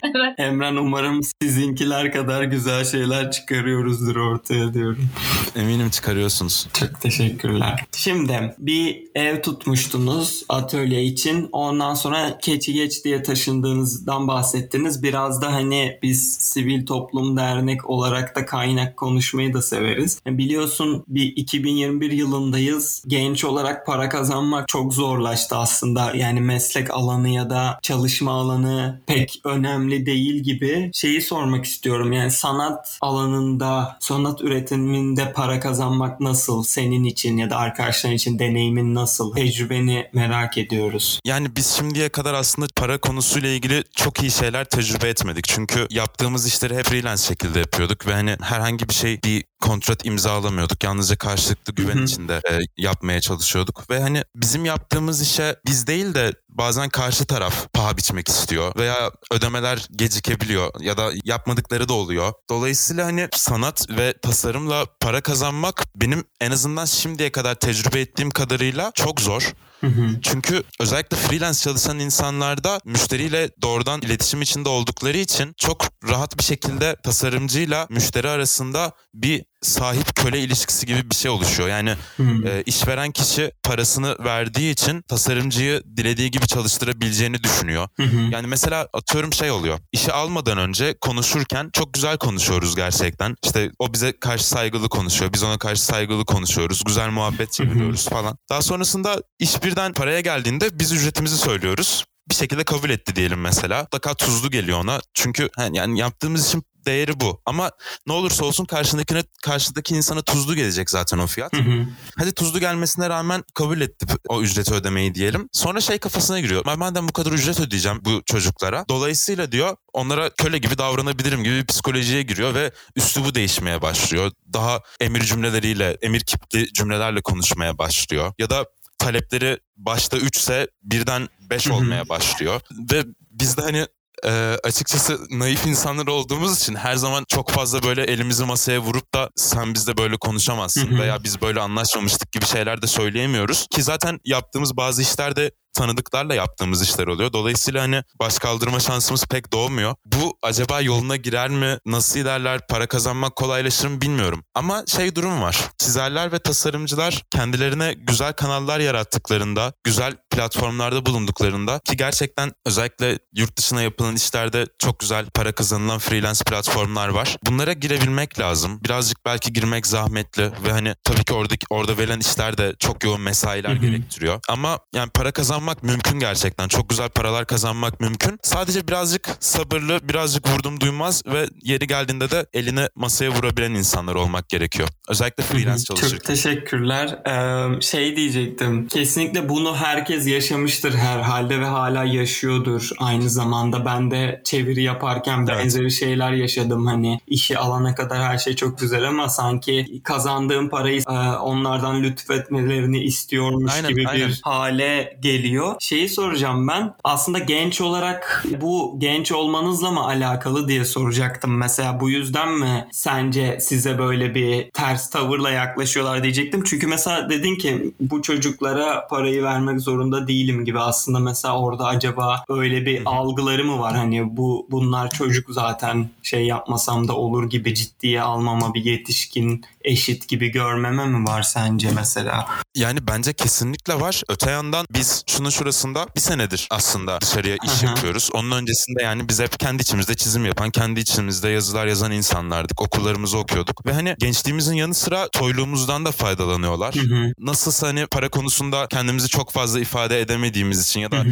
Evet. 0.05 0.35
Emren 0.39 0.77
umarım 0.77 1.21
sizinkiler 1.43 2.13
kadar 2.13 2.43
güzel 2.43 2.85
şeyler 2.85 3.31
çıkarıyoruzdur 3.31 4.17
ortaya 4.17 4.75
diyorum. 4.75 5.09
Eminim 5.57 5.91
çıkarıyorsunuz. 5.91 6.69
Çok 6.81 7.01
teşekkürler. 7.01 7.87
Şimdi 7.97 8.55
bir 8.59 9.03
ev 9.15 9.43
tutmuştunuz 9.43 10.45
atölye 10.49 11.05
için. 11.05 11.49
Ondan 11.53 11.95
sonra 11.95 12.39
keçi 12.39 12.73
geç 12.73 13.05
diye 13.05 13.23
taşındığınızdan 13.23 14.29
bahsettiniz. 14.29 15.03
Biraz 15.03 15.43
da 15.43 15.53
hani 15.53 15.99
biz 16.03 16.35
sivil 16.35 16.87
toplum 16.87 17.37
dernek 17.37 17.91
olarak 17.91 18.37
da 18.37 18.47
kaynak 18.47 18.97
konuşmayı 18.97 19.55
da 19.55 19.63
severiz. 19.63 20.21
Biliyorsun 20.27 21.05
bir 21.11 21.33
2021 21.37 22.11
yılındayız. 22.11 23.03
Genç 23.07 23.45
olarak 23.45 23.87
para 23.87 24.09
kazanmak 24.09 24.69
çok 24.69 24.95
zorlaştı 24.95 25.57
aslında. 25.57 26.13
Yani 26.15 26.41
meslek 26.41 26.91
alanı 26.91 27.29
ya 27.29 27.51
da 27.51 27.79
çalışma 27.83 28.33
alanı 28.33 29.01
pek 29.07 29.41
önemli 29.45 30.07
değil 30.07 30.35
gibi. 30.35 30.91
Şeyi 30.95 31.23
sormak 31.23 31.65
istiyorum. 31.65 32.13
Yani 32.13 32.31
sanat 32.31 32.99
alanında, 33.01 33.97
sanat 34.01 34.43
üretiminde 34.43 35.33
para 35.33 35.61
kazanmak 35.61 36.21
nasıl 36.21 36.63
senin 36.63 37.05
için 37.05 37.37
ya 37.37 37.51
da 37.51 37.57
arkadaşların 37.57 38.17
için 38.17 38.39
deneyimin 38.39 38.95
nasıl? 38.95 39.35
Tecrübeni 39.35 40.09
merak 40.13 40.59
ediyoruz. 40.59 41.21
Yani 41.25 41.57
biz 41.57 41.67
şimdiye 41.67 42.09
kadar 42.09 42.35
aslında 42.35 42.69
para 42.77 42.99
konusuyla 42.99 43.49
ilgili 43.49 43.85
çok 43.97 44.23
iyi 44.23 44.31
şeyler 44.31 44.65
tecrübe 44.65 45.09
etmedik. 45.09 45.45
Çünkü 45.45 45.87
yaptığımız 45.91 46.47
işleri 46.47 46.77
hep 46.77 46.85
freelance 46.85 47.23
şekilde 47.23 47.59
yapıyorduk 47.59 48.07
ve 48.07 48.13
hani 48.13 48.37
herhangi 48.41 48.89
bir 48.89 48.95
şey 48.95 49.21
bir 49.25 49.45
kontrat 49.61 50.07
imzalamıyorduk. 50.07 50.85
Yalnızca 50.85 51.17
karşılıklı 51.17 51.75
güven 51.75 51.97
Hı 51.97 52.01
hı. 52.01 52.05
içinde 52.05 52.41
e, 52.51 52.59
yapmaya 52.77 53.21
çalışıyorduk 53.21 53.91
ve 53.91 54.01
hani 54.01 54.25
bizim 54.37 54.65
yaptığımız 54.65 55.23
işe 55.23 55.57
biz 55.67 55.87
değil 55.87 56.15
de 56.15 56.33
bazen 56.49 56.89
karşı 56.89 57.25
taraf 57.25 57.73
paha 57.73 57.97
biçmek 57.97 58.29
istiyor 58.29 58.73
veya 58.77 59.11
ödemeler 59.33 59.89
gecikebiliyor 59.97 60.81
ya 60.81 60.97
da 60.97 61.11
yapmadıkları 61.25 61.89
da 61.89 61.93
oluyor. 61.93 62.33
Dolayısıyla 62.51 63.07
hani 63.07 63.29
sanat 63.33 63.91
ve 63.91 64.15
tasarımla 64.23 64.87
para 65.01 65.21
kazanmak 65.21 65.85
benim 65.97 66.25
en 66.41 66.51
azından 66.51 66.85
şimdiye 66.85 67.33
kadar 67.33 67.55
tecrübe 67.55 68.01
ettiğim 68.01 68.31
kadarıyla 68.31 68.93
çok 68.95 69.21
zor. 69.21 69.53
Hı 69.81 69.87
hı. 69.87 70.21
Çünkü 70.23 70.63
özellikle 70.81 71.17
freelance 71.17 71.59
çalışan 71.59 71.99
insanlarda 71.99 72.81
müşteriyle 72.85 73.51
doğrudan 73.63 74.01
iletişim 74.01 74.43
içinde 74.43 74.69
oldukları 74.69 75.19
için 75.19 75.55
çok 75.57 75.85
rahat 76.09 76.39
bir 76.39 76.43
şekilde 76.43 76.97
tasarımcıyla 77.03 77.87
müşteri 77.91 78.29
arasında 78.29 78.93
bir 79.15 79.45
sahip 79.63 80.17
köle 80.17 80.41
ilişkisi 80.41 80.87
gibi 80.87 81.11
bir 81.11 81.15
şey 81.15 81.31
oluşuyor. 81.31 81.69
Yani 81.69 81.95
Hı. 82.17 82.49
e, 82.49 82.63
işveren 82.67 83.11
kişi 83.13 83.53
parasını 83.63 84.17
verdiği 84.25 84.73
için 84.73 85.03
tasarımcıyı 85.03 85.83
dilediği 85.97 86.31
gibi 86.31 86.47
çalıştırabileceğini 86.47 87.45
düşünüyor. 87.45 87.89
Hı. 87.97 88.03
Yani 88.31 88.47
mesela 88.47 88.89
atıyorum 88.93 89.33
şey 89.33 89.51
oluyor. 89.51 89.79
İşi 89.93 90.13
almadan 90.13 90.59
önce 90.59 90.95
konuşurken 91.01 91.71
çok 91.73 91.95
güzel 91.95 92.17
konuşuyoruz 92.17 92.77
gerçekten. 92.77 93.37
İşte 93.45 93.71
o 93.79 93.93
bize 93.93 94.13
karşı 94.21 94.45
saygılı 94.49 94.89
konuşuyor. 94.89 95.33
Biz 95.33 95.43
ona 95.43 95.59
karşı 95.59 95.83
saygılı 95.83 96.25
konuşuyoruz. 96.25 96.85
Güzel 96.85 97.09
muhabbet 97.11 97.53
çeviriyoruz 97.53 98.09
falan. 98.09 98.39
Daha 98.51 98.63
sonrasında 98.63 99.23
iş 99.39 99.63
birden 99.63 99.93
paraya 99.93 100.21
geldiğinde 100.21 100.79
biz 100.79 100.93
ücretimizi 100.93 101.37
söylüyoruz. 101.37 102.05
Bir 102.31 102.35
şekilde 102.35 102.65
kabul 102.65 102.91
etti 102.91 103.17
diyelim 103.17 103.41
mesela. 103.41 103.81
Mutlaka 103.81 104.15
tuzlu 104.15 104.51
geliyor 104.51 104.81
ona. 104.81 105.01
Çünkü 105.15 105.49
yani 105.73 105.99
yaptığımız 105.99 106.47
için 106.49 106.65
değeri 106.87 107.21
bu. 107.21 107.43
Ama 107.47 107.71
ne 108.07 108.13
olursa 108.13 108.45
olsun 108.45 108.65
karşındakine 108.65 109.23
karşıdaki 109.43 109.95
insana 109.95 110.23
tuzlu 110.23 110.55
gelecek 110.55 110.91
zaten 110.91 111.19
o 111.19 111.27
fiyat. 111.27 111.53
Hı 111.53 111.61
hı. 111.63 111.87
Hadi 112.19 112.33
tuzlu 112.33 112.61
gelmesine 112.61 113.09
rağmen 113.09 113.45
kabul 113.55 113.81
etti 113.81 114.07
o 114.29 114.43
ücreti 114.43 114.75
ödemeyi 114.75 115.15
diyelim. 115.15 115.49
Sonra 115.53 115.81
şey 115.81 115.99
kafasına 115.99 116.41
giriyor. 116.41 116.65
Ben 116.67 116.79
madem 116.79 117.09
bu 117.09 117.13
kadar 117.13 117.33
ücret 117.33 117.61
ödeyeceğim 117.61 118.01
bu 118.05 118.23
çocuklara. 118.27 118.85
Dolayısıyla 118.89 119.53
diyor 119.53 119.77
onlara 119.93 120.31
köle 120.31 120.59
gibi 120.59 120.79
davranabilirim 120.79 121.45
gibi 121.45 121.55
bir 121.55 121.67
psikolojiye 121.67 122.23
giriyor 122.23 122.55
ve 122.55 122.73
üslubu 122.97 123.35
değişmeye 123.35 123.83
başlıyor. 123.83 124.33
Daha 124.53 124.81
emir 125.01 125.21
cümleleriyle, 125.21 125.99
emir 126.03 126.21
kipli 126.21 126.73
cümlelerle 126.73 127.21
konuşmaya 127.21 127.79
başlıyor. 127.79 128.33
Ya 128.39 128.51
da 128.51 128.67
talepleri 129.01 129.59
başta 129.77 130.17
3 130.17 130.37
ise 130.37 130.69
birden 130.83 131.29
5 131.51 131.67
Hı 131.67 131.71
hı. 131.71 131.75
olmaya 131.75 132.09
başlıyor. 132.09 132.61
Ve 132.93 133.05
biz 133.31 133.57
de 133.57 133.63
hani 133.63 133.87
e, 134.25 134.57
açıkçası 134.65 135.19
naif 135.31 135.67
insanlar 135.67 136.07
olduğumuz 136.07 136.61
için 136.61 136.75
her 136.75 136.97
zaman 136.97 137.25
çok 137.29 137.51
fazla 137.51 137.83
böyle 137.83 138.05
elimizi 138.05 138.45
masaya 138.45 138.79
vurup 138.79 139.15
da 139.15 139.31
sen 139.37 139.75
bizde 139.75 139.97
böyle 139.97 140.17
konuşamazsın 140.17 140.99
veya 140.99 141.25
biz 141.25 141.43
böyle 141.43 141.61
anlaşmamıştık 141.61 142.33
gibi 142.33 142.45
şeyler 142.45 142.83
de 142.83 142.87
söyleyemiyoruz. 142.87 143.67
Ki 143.71 143.83
zaten 143.83 144.21
yaptığımız 144.25 144.77
bazı 144.77 145.03
işlerde 145.03 145.51
tanıdıklarla 145.75 146.35
yaptığımız 146.35 146.83
işler 146.83 147.07
oluyor. 147.07 147.33
Dolayısıyla 147.33 147.83
hani 147.83 148.03
baş 148.21 148.39
kaldırma 148.39 148.81
şansımız 148.81 149.25
pek 149.27 149.53
doğmuyor. 149.53 149.95
Bu 150.07 150.39
acaba 150.43 150.81
yoluna 150.81 151.17
girer 151.17 151.49
mi? 151.49 151.79
Nasıl 151.87 152.21
ilerler? 152.21 152.67
Para 152.67 152.87
kazanmak 152.87 153.37
kolaylaşır 153.37 153.89
mı 153.89 154.01
bilmiyorum. 154.01 154.45
Ama 154.55 154.85
şey 154.87 155.15
durum 155.15 155.43
var. 155.43 155.71
Çizerler 155.79 156.33
ve 156.33 156.39
tasarımcılar 156.39 157.23
kendilerine 157.31 157.93
güzel 157.93 158.33
kanallar 158.33 158.81
yarattıklarında, 158.81 159.73
güzel 159.85 160.17
platformlarda 160.31 161.07
bulunduklarında 161.07 161.81
ki 161.85 161.97
gerçekten 161.97 162.53
özellikle 162.67 163.19
yurt 163.35 163.57
dışına 163.59 163.83
yapılan 163.83 164.17
işlerde 164.17 164.67
çok 164.79 164.99
güzel 165.01 165.27
para 165.27 165.53
kazanılan 165.53 165.99
freelance 165.99 166.45
platformlar 166.45 167.09
var. 167.09 167.37
Bunlara 167.47 167.73
girebilmek 167.73 168.39
lazım. 168.39 168.81
Birazcık 168.85 169.25
belki 169.27 169.53
girmek 169.53 169.87
zahmetli 169.87 170.53
ve 170.65 170.73
hani 170.73 170.95
tabii 171.05 171.25
ki 171.25 171.35
oradaki 171.35 171.67
orada 171.71 171.99
verilen 171.99 172.21
işler 172.21 172.59
de 172.59 172.75
çok 172.79 173.05
yoğun 173.05 173.21
mesailer 173.21 173.71
Hı 173.71 173.75
hı. 173.75 173.87
gerektiriyor. 173.87 174.41
Ama 174.49 174.79
yani 174.95 175.11
para 175.11 175.33
kazanmak 175.61 175.83
mümkün 175.83 176.19
gerçekten. 176.21 176.69
Çok 176.69 176.89
güzel 176.91 177.09
paralar 177.09 177.47
kazanmak 177.47 178.01
mümkün. 178.01 178.39
Sadece 178.43 178.89
birazcık 178.89 179.29
sabırlı, 179.41 180.09
birazcık 180.09 180.49
vurdum 180.49 180.81
duymaz 180.81 181.23
ve 181.27 181.47
yeri 181.63 181.87
geldiğinde 181.87 182.31
de 182.31 182.47
elini 182.53 182.89
masaya 182.95 183.31
vurabilen 183.31 183.71
insanlar 183.71 184.15
olmak 184.15 184.49
gerekiyor. 184.49 184.89
Özellikle 185.09 185.43
freelance 185.43 185.85
Çok 185.85 185.97
çalışırken. 185.97 186.35
teşekkürler. 186.35 187.19
Ee, 187.27 187.81
şey 187.81 188.17
diyecektim. 188.17 188.89
Kesinlikle 188.89 189.49
bunu 189.49 189.77
herkes 189.77 190.27
yaşamıştır 190.27 190.95
herhalde 190.95 191.61
ve 191.61 191.65
hala 191.67 192.05
yaşıyordur 192.05 192.89
aynı 192.99 193.31
zamanda. 193.31 193.85
Ben 193.85 194.11
de 194.11 194.43
çeviri 194.45 194.83
yaparken 194.83 195.39
Evet. 195.39 195.49
benzeri 195.49 195.91
şeyler 195.91 196.33
yaşadım. 196.33 196.87
Hani 196.87 197.21
işi 197.27 197.59
alana 197.59 197.95
kadar 197.95 198.23
her 198.23 198.39
şey 198.39 198.57
çok 198.57 198.79
güzel 198.79 199.09
ama 199.09 199.29
sanki 199.29 200.01
kazandığım 200.05 200.69
parayı 200.69 201.03
onlardan 201.43 202.03
lütfetmelerini 202.03 203.03
istiyormuş 203.03 203.73
Aynen, 203.75 203.89
gibi 203.89 204.09
aynen. 204.09 204.29
bir 204.29 204.41
hale 204.43 205.19
geliyor 205.23 205.50
ediyor. 205.51 205.75
Şeyi 205.79 206.09
soracağım 206.09 206.69
ben. 206.69 206.95
Aslında 207.05 207.39
genç 207.39 207.81
olarak 207.81 208.45
bu 208.61 208.95
genç 208.99 209.33
olmanızla 209.33 209.91
mı 209.91 210.05
alakalı 210.05 210.69
diye 210.69 210.85
soracaktım. 210.85 211.57
Mesela 211.57 212.01
bu 212.01 212.11
yüzden 212.11 212.53
mi 212.53 212.89
sence 212.93 213.59
size 213.61 213.99
böyle 213.99 214.35
bir 214.35 214.71
ters 214.71 215.11
tavırla 215.11 215.51
yaklaşıyorlar 215.51 216.23
diyecektim. 216.23 216.65
Çünkü 216.65 216.87
mesela 216.87 217.31
dedin 217.31 217.57
ki 217.57 217.95
bu 218.01 218.23
çocuklara 218.23 219.07
parayı 219.07 219.43
vermek 219.43 219.81
zorunda 219.81 220.29
değilim 220.29 220.65
gibi 220.65 220.81
aslında 220.81 221.19
mesela 221.19 221.59
orada 221.59 221.85
acaba 221.85 222.45
öyle 222.49 222.87
bir 222.87 223.03
algıları 223.05 223.65
mı 223.65 223.79
var? 223.79 223.97
Hani 223.97 224.37
bu 224.37 224.67
bunlar 224.71 225.11
çocuk 225.11 225.51
zaten 225.51 226.11
şey 226.23 226.47
yapmasam 226.47 227.09
da 227.09 227.13
olur 227.17 227.51
gibi 227.51 227.75
ciddiye 227.75 228.23
almama 228.23 228.75
bir 228.75 228.85
yetişkin 228.85 229.65
eşit 229.85 230.29
gibi 230.29 230.49
görmeme 230.49 231.07
mi 231.07 231.27
var 231.27 231.43
sence 231.43 231.91
mesela? 231.95 232.47
Yani 232.75 233.07
bence 233.07 233.33
kesinlikle 233.33 234.01
var. 234.01 234.23
Öte 234.29 234.51
yandan 234.51 234.87
biz 234.91 235.25
şunun 235.41 235.51
şurasında 235.51 236.07
bir 236.17 236.21
senedir 236.21 236.69
aslında 236.71 237.21
dışarıya 237.21 237.57
iş 237.65 237.83
yapıyoruz. 237.83 238.31
Onun 238.33 238.51
öncesinde 238.51 239.03
yani 239.03 239.29
biz 239.29 239.41
hep 239.41 239.61
kendi 239.61 239.83
içimizde 239.83 240.15
çizim 240.15 240.45
yapan, 240.45 240.71
kendi 240.71 241.01
içimizde 241.01 241.49
yazılar 241.49 241.87
yazan 241.87 242.13
insanlardık. 242.13 242.83
Okullarımızı 242.83 243.39
okuyorduk. 243.39 243.87
Ve 243.87 243.93
hani 243.93 244.15
gençliğimizin 244.19 244.75
yanı 244.75 244.95
sıra 244.95 245.29
toyluğumuzdan 245.29 246.05
da 246.05 246.13
faydalanıyorlar. 246.13 246.95
Nasılsa 247.39 247.89
hani 247.89 248.07
para 248.07 248.29
konusunda 248.29 248.87
kendimizi 248.91 249.29
çok 249.29 249.51
fazla 249.51 249.81
ifade 249.81 250.21
edemediğimiz 250.21 250.87
için 250.87 251.01
ya 251.01 251.13
da 251.13 251.25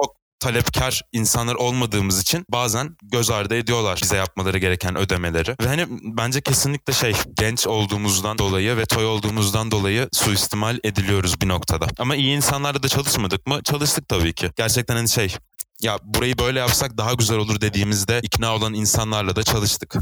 çok 0.00 0.19
talepkar 0.40 1.02
insanlar 1.12 1.54
olmadığımız 1.54 2.22
için 2.22 2.44
bazen 2.48 2.96
göz 3.02 3.30
ardı 3.30 3.56
ediyorlar 3.56 3.98
bize 4.02 4.16
yapmaları 4.16 4.58
gereken 4.58 4.96
ödemeleri. 4.96 5.56
Ve 5.62 5.66
hani 5.66 5.86
bence 6.02 6.40
kesinlikle 6.40 6.92
şey 6.92 7.12
genç 7.34 7.66
olduğumuzdan 7.66 8.38
dolayı 8.38 8.76
ve 8.76 8.86
toy 8.86 9.06
olduğumuzdan 9.06 9.70
dolayı 9.70 10.08
suistimal 10.12 10.78
ediliyoruz 10.84 11.40
bir 11.40 11.48
noktada. 11.48 11.86
Ama 11.98 12.16
iyi 12.16 12.36
insanlarla 12.36 12.82
da 12.82 12.88
çalışmadık 12.88 13.46
mı? 13.46 13.60
Çalıştık 13.64 14.08
tabii 14.08 14.32
ki. 14.32 14.50
Gerçekten 14.56 14.96
hani 14.96 15.08
şey 15.08 15.36
ya 15.82 15.98
burayı 16.04 16.38
böyle 16.38 16.58
yapsak 16.58 16.98
daha 16.98 17.12
güzel 17.14 17.38
olur 17.38 17.60
dediğimizde 17.60 18.20
ikna 18.22 18.56
olan 18.56 18.74
insanlarla 18.74 19.36
da 19.36 19.42
çalıştık. 19.42 19.94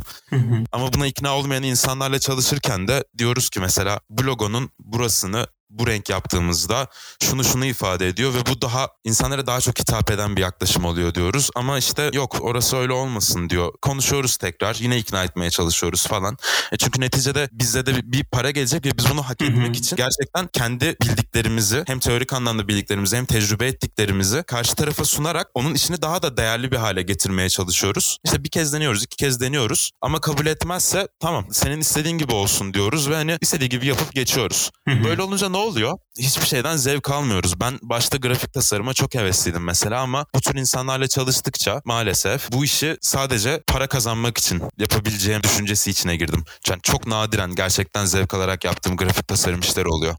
Ama 0.73 0.93
buna 0.93 1.07
ikna 1.07 1.37
olmayan 1.37 1.63
insanlarla 1.63 2.19
çalışırken 2.19 2.89
de 2.89 3.05
diyoruz 3.19 3.51
ki 3.51 3.61
mesela 3.61 4.01
bu 4.11 4.25
logonun 4.25 4.71
burasını 4.79 5.47
bu 5.71 5.87
renk 5.87 6.09
yaptığımızda 6.09 6.87
şunu 7.23 7.45
şunu 7.45 7.67
ifade 7.67 8.09
ediyor 8.09 8.35
ve 8.35 8.47
bu 8.47 8.63
daha 8.63 8.89
insanlara 9.05 9.47
daha 9.47 9.61
çok 9.61 9.79
hitap 9.79 10.11
eden 10.11 10.37
bir 10.37 10.41
yaklaşım 10.41 10.85
oluyor 10.85 11.15
diyoruz. 11.15 11.51
Ama 11.55 11.79
işte 11.79 12.11
yok 12.13 12.37
orası 12.41 12.77
öyle 12.77 12.93
olmasın 12.93 13.51
diyor. 13.51 13.73
Konuşuyoruz 13.83 14.37
tekrar 14.37 14.75
yine 14.75 14.99
ikna 14.99 15.25
etmeye 15.25 15.51
çalışıyoruz 15.51 16.07
falan. 16.07 16.37
E 16.73 16.77
çünkü 16.77 17.01
neticede 17.01 17.49
bize 17.53 17.87
de 17.87 18.13
bir 18.13 18.25
para 18.25 18.51
gelecek 18.51 18.87
ve 18.87 18.91
biz 18.99 19.11
bunu 19.11 19.23
hak 19.23 19.43
etmek 19.43 19.77
için 19.77 19.97
gerçekten 19.97 20.47
kendi 20.53 20.97
bildiklerimizi 21.03 21.85
hem 21.87 21.99
teorik 21.99 22.33
anlamda 22.33 22.69
bildiklerimizi 22.69 23.17
hem 23.17 23.27
tecrübe 23.27 23.67
ettiklerimizi 23.67 24.43
karşı 24.43 24.75
tarafa 24.75 25.05
sunarak 25.05 25.51
onun 25.55 25.75
işini 25.75 26.03
daha 26.03 26.23
da 26.23 26.37
değerli 26.37 26.71
bir 26.71 26.77
hale 26.77 27.03
getirmeye 27.03 27.49
çalışıyoruz. 27.49 28.19
İşte 28.25 28.45
bir 28.45 28.49
kez 28.49 28.73
deniyoruz, 28.73 29.03
iki 29.03 29.17
kez 29.17 29.41
deniyoruz 29.41 29.91
ama 30.01 30.21
kabul 30.21 30.47
etmezse 30.47 31.09
tamam 31.21 31.47
senin 31.51 31.81
istediğin 31.81 32.19
gibi 32.19 32.33
olsun 32.33 32.75
diyoruz 32.75 33.11
ve 33.11 33.15
hani 33.15 33.39
istediği 33.41 33.69
gibi 33.69 33.87
yapıp 33.87 34.13
geçiyoruz. 34.13 34.71
Böyle 35.05 35.23
olunca 35.23 35.49
ne 35.49 35.58
oluyor? 35.59 35.99
Hiçbir 36.19 36.47
şeyden 36.47 36.77
zevk 36.77 37.11
almıyoruz. 37.11 37.61
Ben 37.61 37.79
başta 37.83 38.17
grafik 38.17 38.53
tasarıma 38.53 38.95
çok 38.95 39.15
hevesliydim 39.15 39.65
mesela 39.65 40.01
ama 40.01 40.27
bu 40.35 40.41
tür 40.41 40.55
insanlarla 40.55 41.09
çalıştıkça 41.09 41.83
maalesef 41.85 42.53
bu 42.53 42.65
işi 42.65 42.97
sadece 43.01 43.63
para 43.67 43.87
kazanmak 43.87 44.39
için 44.39 44.63
yapabileceğim 44.79 45.43
düşüncesi 45.43 45.91
içine 45.91 46.17
girdim. 46.17 46.45
Yani 46.69 46.81
çok 46.83 47.07
nadiren 47.07 47.55
gerçekten 47.55 48.05
zevk 48.05 48.35
alarak 48.35 48.65
yaptığım 48.65 48.97
grafik 48.97 49.29
tasarım 49.29 49.61
işleri 49.61 49.89
oluyor. 49.89 50.15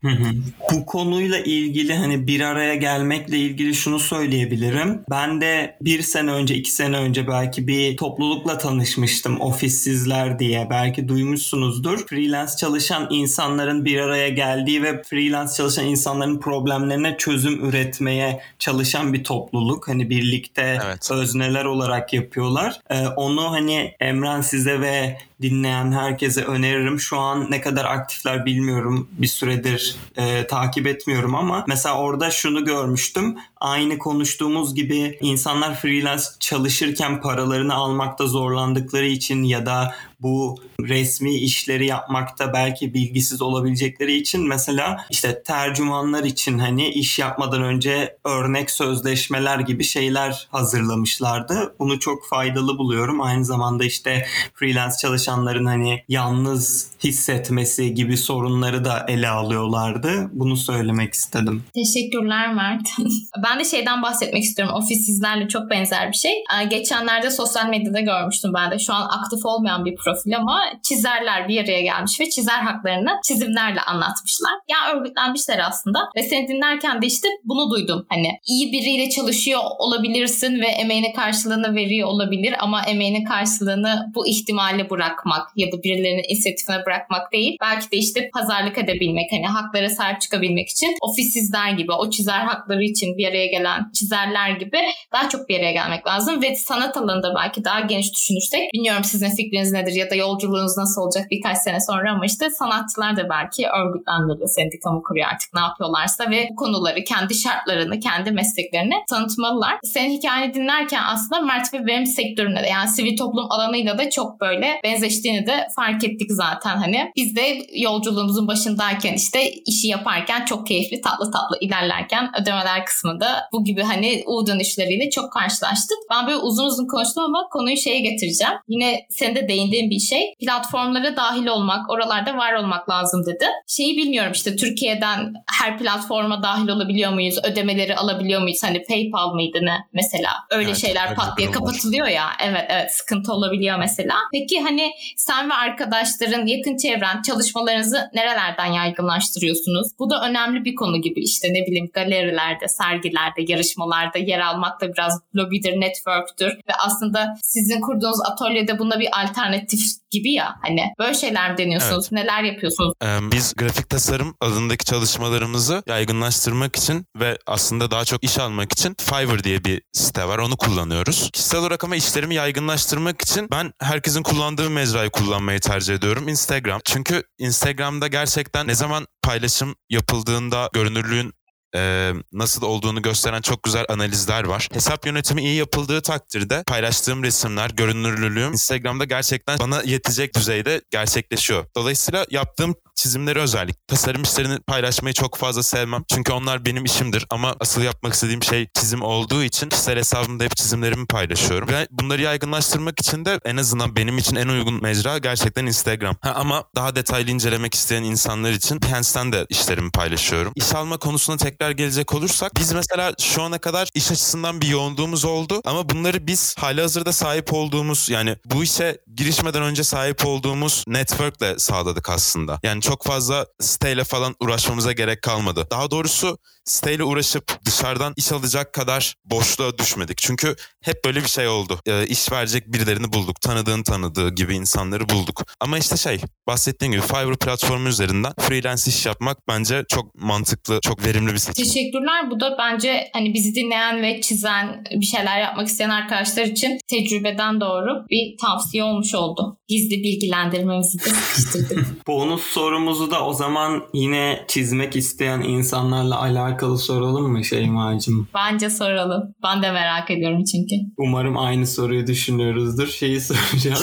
Bu 0.71 0.85
konuyla 0.85 1.39
ilgili 1.39 1.95
hani 1.95 2.27
bir 2.27 2.41
araya 2.41 2.75
gelmekle 2.75 3.37
ilgili 3.37 3.75
şunu 3.75 3.99
söyleyebilirim. 3.99 5.01
Ben 5.09 5.41
de 5.41 5.77
bir 5.81 6.01
sene 6.01 6.31
önce, 6.31 6.55
iki 6.55 6.71
sene 6.71 6.97
önce 6.97 7.27
belki 7.27 7.67
bir 7.67 7.97
toplulukla 7.97 8.57
tanışmıştım. 8.57 9.41
Ofissizler 9.41 10.39
diye. 10.39 10.67
Belki 10.69 11.07
duymuşsunuzdur. 11.07 12.07
Freelance 12.07 12.51
çalışan 12.57 13.07
insanların 13.09 13.85
bir 13.85 13.99
araya 13.99 14.29
geldiği 14.29 14.83
ve 14.83 15.03
freelance 15.03 15.53
çalışan 15.53 15.88
insanların 15.89 16.39
problemlerine 16.39 17.17
çözüm 17.17 17.65
üretmeye 17.65 18.41
çalışan 18.59 19.13
bir 19.13 19.23
topluluk. 19.23 19.87
Hani 19.87 20.09
birlikte 20.09 20.79
Evet. 20.85 21.11
özneler 21.11 21.65
olarak 21.65 22.13
yapıyorlar. 22.13 22.79
Ee, 22.89 23.07
onu 23.07 23.51
hani 23.51 23.95
Emren 23.99 24.41
size 24.41 24.81
ve 24.81 25.17
dinleyen 25.41 25.91
herkese 25.91 26.43
öneririm. 26.43 26.99
Şu 26.99 27.17
an 27.19 27.47
ne 27.51 27.61
kadar 27.61 27.85
aktifler 27.85 28.45
bilmiyorum. 28.45 29.07
Bir 29.11 29.27
süredir 29.27 29.95
e, 30.17 30.47
takip 30.47 30.87
etmiyorum 30.87 31.35
ama 31.35 31.65
mesela 31.67 31.97
orada 31.97 32.31
şunu 32.31 32.65
görmüştüm. 32.65 33.37
Aynı 33.59 33.97
konuştuğumuz 33.97 34.75
gibi 34.75 35.17
insanlar 35.21 35.75
freelance 35.75 36.23
çalışırken 36.39 37.21
paralarını 37.21 37.73
almakta 37.73 38.27
zorlandıkları 38.27 39.07
için 39.07 39.43
ya 39.43 39.65
da 39.65 39.95
bu 40.21 40.57
resmi 40.81 41.35
işleri 41.35 41.85
yapmakta 41.85 42.53
belki 42.53 42.93
bilgisiz 42.93 43.41
olabilecekleri 43.41 44.15
için 44.15 44.47
mesela 44.47 45.05
işte 45.09 45.43
tercümanlar 45.43 46.23
için 46.23 46.59
hani 46.59 46.89
iş 46.89 47.19
yapmadan 47.19 47.61
önce 47.63 48.17
örnek 48.25 48.71
sözleşmeler 48.71 49.59
gibi 49.59 49.83
şeyler 49.83 50.47
hazırlamışlardı. 50.51 51.75
Bunu 51.79 51.99
çok 51.99 52.27
faydalı 52.27 52.77
buluyorum. 52.77 53.21
Aynı 53.21 53.45
zamanda 53.45 53.85
işte 53.85 54.25
freelance 54.53 54.95
çalışanların 55.01 55.65
hani 55.65 56.03
yalnız 56.07 56.91
hissetmesi 57.03 57.93
gibi 57.93 58.17
sorunları 58.17 58.85
da 58.85 59.05
ele 59.07 59.29
alıyorlardı. 59.29 60.29
Bunu 60.33 60.57
söylemek 60.57 61.13
istedim. 61.13 61.63
Teşekkürler 61.73 62.53
Mert. 62.53 62.87
ben 63.43 63.48
de 63.59 63.65
şeyden 63.65 64.01
bahsetmek 64.01 64.43
istiyorum. 64.43 64.75
Ofissizlerle 64.75 65.47
çok 65.47 65.69
benzer 65.69 66.11
bir 66.11 66.17
şey. 66.17 66.31
Ee, 66.31 66.65
Geçenlerde 66.65 67.29
sosyal 67.31 67.69
medyada 67.69 67.99
görmüştüm 67.99 68.53
ben 68.53 68.71
de. 68.71 68.79
Şu 68.79 68.93
an 68.93 69.09
aktif 69.19 69.45
olmayan 69.45 69.85
bir 69.85 69.95
profil 69.95 70.37
ama 70.37 70.61
çizerler 70.83 71.47
bir 71.47 71.63
araya 71.63 71.81
gelmiş 71.81 72.19
ve 72.19 72.29
çizer 72.29 72.61
haklarını 72.61 73.11
çizimlerle 73.27 73.81
anlatmışlar. 73.81 74.51
Ya 74.69 74.77
örgütlenmişler 74.95 75.59
aslında 75.67 75.99
ve 76.15 76.23
seni 76.23 76.47
dinlerken 76.47 77.01
de 77.01 77.05
işte 77.05 77.27
bunu 77.43 77.71
duydum. 77.71 78.05
Hani 78.09 78.29
iyi 78.47 78.71
biriyle 78.71 79.09
çalışıyor 79.09 79.59
olabilirsin 79.79 80.61
ve 80.61 80.67
emeğinin 80.67 81.13
karşılığını 81.13 81.75
veriyor 81.75 82.07
olabilir 82.07 82.55
ama 82.59 82.81
emeğinin 82.81 83.25
karşılığını 83.25 84.11
bu 84.15 84.27
ihtimale 84.27 84.89
bırakmak 84.89 85.49
ya 85.55 85.71
da 85.71 85.83
birilerinin 85.83 86.23
inisiyatifine 86.29 86.85
bırakmak 86.85 87.31
değil. 87.31 87.57
Belki 87.61 87.91
de 87.91 87.97
işte 87.97 88.29
pazarlık 88.33 88.77
edebilmek 88.77 89.31
hani 89.31 89.47
haklara 89.47 89.89
sahip 89.89 90.21
çıkabilmek 90.21 90.69
için 90.69 90.95
ofissizler 91.01 91.71
gibi 91.71 91.91
o 91.91 92.09
çizer 92.09 92.39
hakları 92.39 92.83
için 92.83 93.17
bir 93.17 93.27
araya 93.27 93.38
gelen 93.47 93.91
çizerler 93.93 94.49
gibi 94.49 94.79
daha 95.13 95.29
çok 95.29 95.49
bir 95.49 95.59
araya 95.59 95.71
gelmek 95.71 96.07
lazım 96.07 96.41
ve 96.41 96.55
sanat 96.55 96.97
alanında 96.97 97.35
belki 97.35 97.63
daha 97.63 97.79
geniş 97.79 98.13
düşünürsek 98.13 98.73
bilmiyorum 98.73 99.03
sizin 99.03 99.35
fikriniz 99.35 99.71
nedir 99.71 99.93
ya 99.93 100.09
da 100.09 100.15
yolculuğunuz 100.15 100.77
nasıl 100.77 101.01
olacak 101.01 101.27
birkaç 101.31 101.57
sene 101.57 101.79
sonra 101.79 102.11
ama 102.11 102.25
işte 102.25 102.49
sanatçılar 102.49 103.17
da 103.17 103.29
belki 103.29 103.67
örgütlenmeli, 103.67 104.47
sendika 104.47 104.91
mı 104.91 105.03
kuruyor 105.03 105.27
artık 105.31 105.53
ne 105.53 105.61
yapıyorlarsa 105.61 106.31
ve 106.31 106.47
bu 106.51 106.55
konuları, 106.55 107.03
kendi 107.03 107.35
şartlarını, 107.35 107.99
kendi 107.99 108.31
mesleklerini 108.31 108.95
tanıtmalılar. 109.09 109.79
Senin 109.83 110.17
hikayeni 110.17 110.53
dinlerken 110.53 111.01
aslında 111.05 111.41
Mert 111.41 111.73
ve 111.73 111.87
benim 111.87 112.05
sektörümde 112.05 112.63
de 112.63 112.67
yani 112.67 112.89
sivil 112.89 113.17
toplum 113.17 113.51
alanıyla 113.51 113.97
da 113.97 114.09
çok 114.09 114.41
böyle 114.41 114.79
benzeştiğini 114.83 115.47
de 115.47 115.67
fark 115.75 116.03
ettik 116.03 116.31
zaten 116.31 116.77
hani. 116.77 117.11
Biz 117.15 117.35
de 117.35 117.65
yolculuğumuzun 117.73 118.47
başındayken 118.47 119.13
işte 119.13 119.51
işi 119.51 119.87
yaparken 119.87 120.45
çok 120.45 120.67
keyifli 120.67 121.01
tatlı 121.01 121.31
tatlı 121.31 121.57
ilerlerken 121.61 122.31
ödemeler 122.41 122.85
kısmında 122.85 123.28
bu 123.53 123.63
gibi 123.63 123.83
hani 123.83 124.23
U 124.25 124.47
dönüşleriyle 124.47 125.09
çok 125.09 125.33
karşılaştık. 125.33 125.97
Ben 126.11 126.27
böyle 126.27 126.37
uzun 126.37 126.65
uzun 126.65 126.87
konuştum 126.87 127.23
ama 127.23 127.47
konuyu 127.51 127.77
şeye 127.77 127.99
getireceğim. 127.99 128.53
Yine 128.67 129.05
senin 129.09 129.35
de 129.35 129.47
değindiğin 129.47 129.89
bir 129.89 129.99
şey. 129.99 130.33
Platformlara 130.39 131.15
dahil 131.15 131.47
olmak, 131.47 131.89
oralarda 131.89 132.37
var 132.37 132.53
olmak 132.53 132.89
lazım 132.89 133.25
dedi. 133.25 133.45
Şeyi 133.67 133.97
bilmiyorum 133.97 134.31
işte 134.31 134.55
Türkiye'den 134.55 135.33
her 135.59 135.77
platforma 135.77 136.43
dahil 136.43 136.69
olabiliyor 136.69 137.13
muyuz? 137.13 137.39
Ödemeleri 137.43 137.95
alabiliyor 137.95 138.41
muyuz? 138.41 138.63
Hani 138.63 138.83
PayPal 138.83 139.33
mıydı 139.33 139.57
ne 139.61 139.77
mesela? 139.93 140.29
Öyle 140.49 140.69
Evet, 140.69 140.81
şeyler 140.81 141.15
pat 141.15 141.37
diye 141.37 141.51
kapatılıyor 141.51 142.07
ya. 142.07 142.25
Evet 142.43 142.65
evet 142.69 142.95
sıkıntı 142.95 143.33
olabiliyor 143.33 143.79
mesela. 143.79 144.15
Peki 144.33 144.61
hani 144.61 144.91
sen 145.17 145.49
ve 145.49 145.53
arkadaşların, 145.53 146.45
yakın 146.45 146.77
çevren 146.77 147.21
çalışmalarınızı 147.21 148.09
nerelerden 148.13 148.65
yaygınlaştırıyorsunuz? 148.65 149.87
Bu 149.99 150.09
da 150.09 150.21
önemli 150.29 150.65
bir 150.65 150.75
konu 150.75 151.01
gibi 151.01 151.23
işte 151.23 151.47
ne 151.47 151.67
bileyim 151.67 151.89
galerilerde, 151.93 152.67
sergilerde, 152.67 153.18
yarışmalarda 153.47 154.17
yer 154.17 154.39
almak 154.39 154.81
da 154.81 154.93
biraz 154.93 155.21
lobidir, 155.35 155.81
networktür 155.81 156.47
ve 156.47 156.73
aslında 156.85 157.37
sizin 157.43 157.81
kurduğunuz 157.81 158.19
atölyede 158.31 158.79
buna 158.79 158.99
bir 158.99 159.23
alternatif 159.23 159.81
gibi 160.11 160.33
ya 160.33 160.55
hani 160.61 160.81
böyle 160.99 161.13
şeyler 161.13 161.51
mi 161.51 161.57
deniyorsunuz? 161.57 162.11
Neler 162.11 162.43
yapıyorsunuz? 162.43 162.93
Ee, 163.03 163.31
Biz 163.31 163.53
grafik 163.55 163.89
tasarım 163.89 164.35
adındaki 164.41 164.85
çalışmalarımızı 164.85 165.83
yaygınlaştırmak 165.87 166.75
için 166.75 167.05
ve 167.19 167.37
aslında 167.47 167.91
daha 167.91 168.05
çok 168.05 168.23
iş 168.23 168.39
almak 168.39 168.71
için 168.71 168.95
Fiverr 168.99 169.43
diye 169.43 169.65
bir 169.65 169.81
site 169.93 170.27
var. 170.27 170.37
Onu 170.37 170.57
kullanıyoruz. 170.57 171.29
Kişisel 171.33 171.59
olarak 171.59 171.83
ama 171.83 171.95
işlerimi 171.95 172.35
yaygınlaştırmak 172.35 173.21
için 173.21 173.47
ben 173.51 173.71
herkesin 173.81 174.23
kullandığı 174.23 174.69
mecrayı 174.69 175.09
kullanmayı 175.09 175.59
tercih 175.59 175.93
ediyorum. 175.93 176.27
Instagram. 176.27 176.81
Çünkü 176.85 177.23
Instagram'da 177.37 178.07
gerçekten 178.07 178.67
ne 178.67 178.75
zaman 178.75 179.07
paylaşım 179.23 179.75
yapıldığında 179.89 180.69
görünürlüğün 180.73 181.33
e, 181.75 182.13
nasıl 182.33 182.61
olduğunu 182.61 183.01
gösteren 183.01 183.41
çok 183.41 183.63
güzel 183.63 183.85
analizler 183.89 184.43
var. 184.43 184.67
Hesap 184.73 185.05
yönetimi 185.05 185.41
iyi 185.41 185.55
yapıldığı 185.55 186.01
takdirde 186.01 186.63
paylaştığım 186.67 187.23
resimler, 187.23 187.69
görünürlülüğüm 187.69 188.53
Instagram'da 188.53 189.05
gerçekten 189.05 189.59
bana 189.59 189.81
yetecek 189.81 190.35
düzeyde 190.35 190.81
gerçekleşiyor. 190.91 191.65
Dolayısıyla 191.75 192.25
yaptığım 192.29 192.75
çizimleri 192.95 193.39
özellikle 193.39 193.79
tasarım 193.87 194.23
işlerini 194.23 194.59
paylaşmayı 194.59 195.13
çok 195.13 195.37
fazla 195.37 195.63
sevmem. 195.63 196.03
Çünkü 196.13 196.31
onlar 196.33 196.65
benim 196.65 196.85
işimdir 196.85 197.25
ama 197.29 197.55
asıl 197.59 197.81
yapmak 197.81 198.13
istediğim 198.13 198.43
şey 198.43 198.67
çizim 198.73 199.01
olduğu 199.01 199.43
için 199.43 199.69
kişisel 199.69 199.97
hesabımda 199.97 200.43
hep 200.43 200.55
çizimlerimi 200.55 201.07
paylaşıyorum. 201.07 201.67
Ve 201.69 201.87
bunları 201.91 202.21
yaygınlaştırmak 202.21 202.99
için 202.99 203.25
de 203.25 203.39
en 203.45 203.57
azından 203.57 203.95
benim 203.95 204.17
için 204.17 204.35
en 204.35 204.47
uygun 204.47 204.81
mecra 204.81 205.17
gerçekten 205.17 205.65
Instagram. 205.65 206.15
Ha, 206.21 206.33
ama 206.35 206.63
daha 206.75 206.95
detaylı 206.95 207.31
incelemek 207.31 207.73
isteyen 207.73 208.03
insanlar 208.03 208.51
için 208.51 208.81
Behance'den 208.81 209.31
de 209.31 209.45
işlerimi 209.49 209.91
paylaşıyorum. 209.91 210.53
İş 210.55 210.75
alma 210.75 210.97
konusuna 210.97 211.37
tekrar 211.59 211.71
gelecek 211.71 212.13
olursak 212.13 212.51
biz 212.59 212.71
mesela 212.73 213.13
şu 213.19 213.41
ana 213.41 213.57
kadar 213.57 213.89
iş 213.93 214.11
açısından 214.11 214.61
bir 214.61 214.67
yoğunluğumuz 214.67 215.25
oldu 215.25 215.61
ama 215.65 215.89
bunları 215.89 216.27
biz 216.27 216.55
hali 216.57 216.81
hazırda 216.81 217.13
sahip 217.13 217.53
olduğumuz 217.53 218.09
yani 218.09 218.35
bu 218.45 218.63
işe 218.63 218.97
girişmeden 219.15 219.63
önce 219.63 219.83
sahip 219.83 220.25
olduğumuz 220.25 220.83
networkle 220.87 221.59
sağladık 221.59 222.09
aslında. 222.09 222.59
Yani 222.63 222.81
çok 222.81 223.05
fazla 223.05 223.45
siteyle 223.59 224.03
falan 224.03 224.35
uğraşmamıza 224.39 224.91
gerek 224.91 225.21
kalmadı. 225.21 225.67
Daha 225.71 225.91
doğrusu 225.91 226.37
siteyle 226.65 227.03
uğraşıp 227.03 227.65
dışarıdan 227.65 228.13
iş 228.17 228.31
alacak 228.31 228.73
kadar 228.73 229.15
boşluğa 229.25 229.77
düşmedik. 229.77 230.17
Çünkü 230.17 230.55
hep 230.81 231.05
böyle 231.05 231.23
bir 231.23 231.27
şey 231.27 231.47
oldu. 231.47 231.79
E, 231.85 232.07
iş 232.07 232.31
verecek 232.31 232.73
birilerini 232.73 233.13
bulduk. 233.13 233.41
Tanıdığın 233.41 233.83
tanıdığı 233.83 234.29
gibi 234.29 234.55
insanları 234.55 235.09
bulduk. 235.09 235.43
Ama 235.59 235.77
işte 235.77 235.97
şey 235.97 236.21
bahsettiğim 236.47 236.91
gibi 236.91 237.01
Fiverr 237.01 237.37
platformu 237.37 237.89
üzerinden 237.89 238.33
freelance 238.39 238.83
iş 238.87 239.05
yapmak 239.05 239.37
bence 239.47 239.85
çok 239.89 240.15
mantıklı, 240.15 240.79
çok 240.81 241.05
verimli 241.05 241.33
bir 241.33 241.39
seçim. 241.53 241.63
Teşekkürler. 241.63 242.31
Bu 242.31 242.39
da 242.39 242.55
bence 242.59 243.09
hani 243.13 243.33
bizi 243.33 243.55
dinleyen 243.55 244.01
ve 244.01 244.21
çizen 244.21 244.83
bir 244.91 245.05
şeyler 245.05 245.41
yapmak 245.41 245.67
isteyen 245.67 245.89
arkadaşlar 245.89 246.43
için 246.43 246.79
tecrübeden 246.87 247.61
doğru 247.61 248.05
bir 248.09 248.37
tavsiye 248.41 248.83
olmuş 248.83 249.15
oldu. 249.15 249.57
Gizli 249.67 250.03
bilgilendirmemizi 250.03 250.99
de 250.99 251.03
sıkıştırdık. 251.03 252.07
Bonus 252.07 252.41
sorumuzu 252.41 253.11
da 253.11 253.25
o 253.25 253.33
zaman 253.33 253.83
yine 253.93 254.45
çizmek 254.47 254.95
isteyen 254.95 255.41
insanlarla 255.41 256.21
alakalı 256.21 256.77
soralım 256.77 257.31
mı 257.31 257.43
Şeyma'cığım? 257.43 258.27
Bence 258.35 258.69
soralım. 258.69 259.23
Ben 259.43 259.63
de 259.63 259.71
merak 259.71 260.11
ediyorum 260.11 260.43
çünkü. 260.43 260.75
Umarım 260.97 261.37
aynı 261.37 261.67
soruyu 261.67 262.07
düşünüyoruzdur. 262.07 262.87
Şeyi 262.87 263.21
soracağım. 263.29 263.79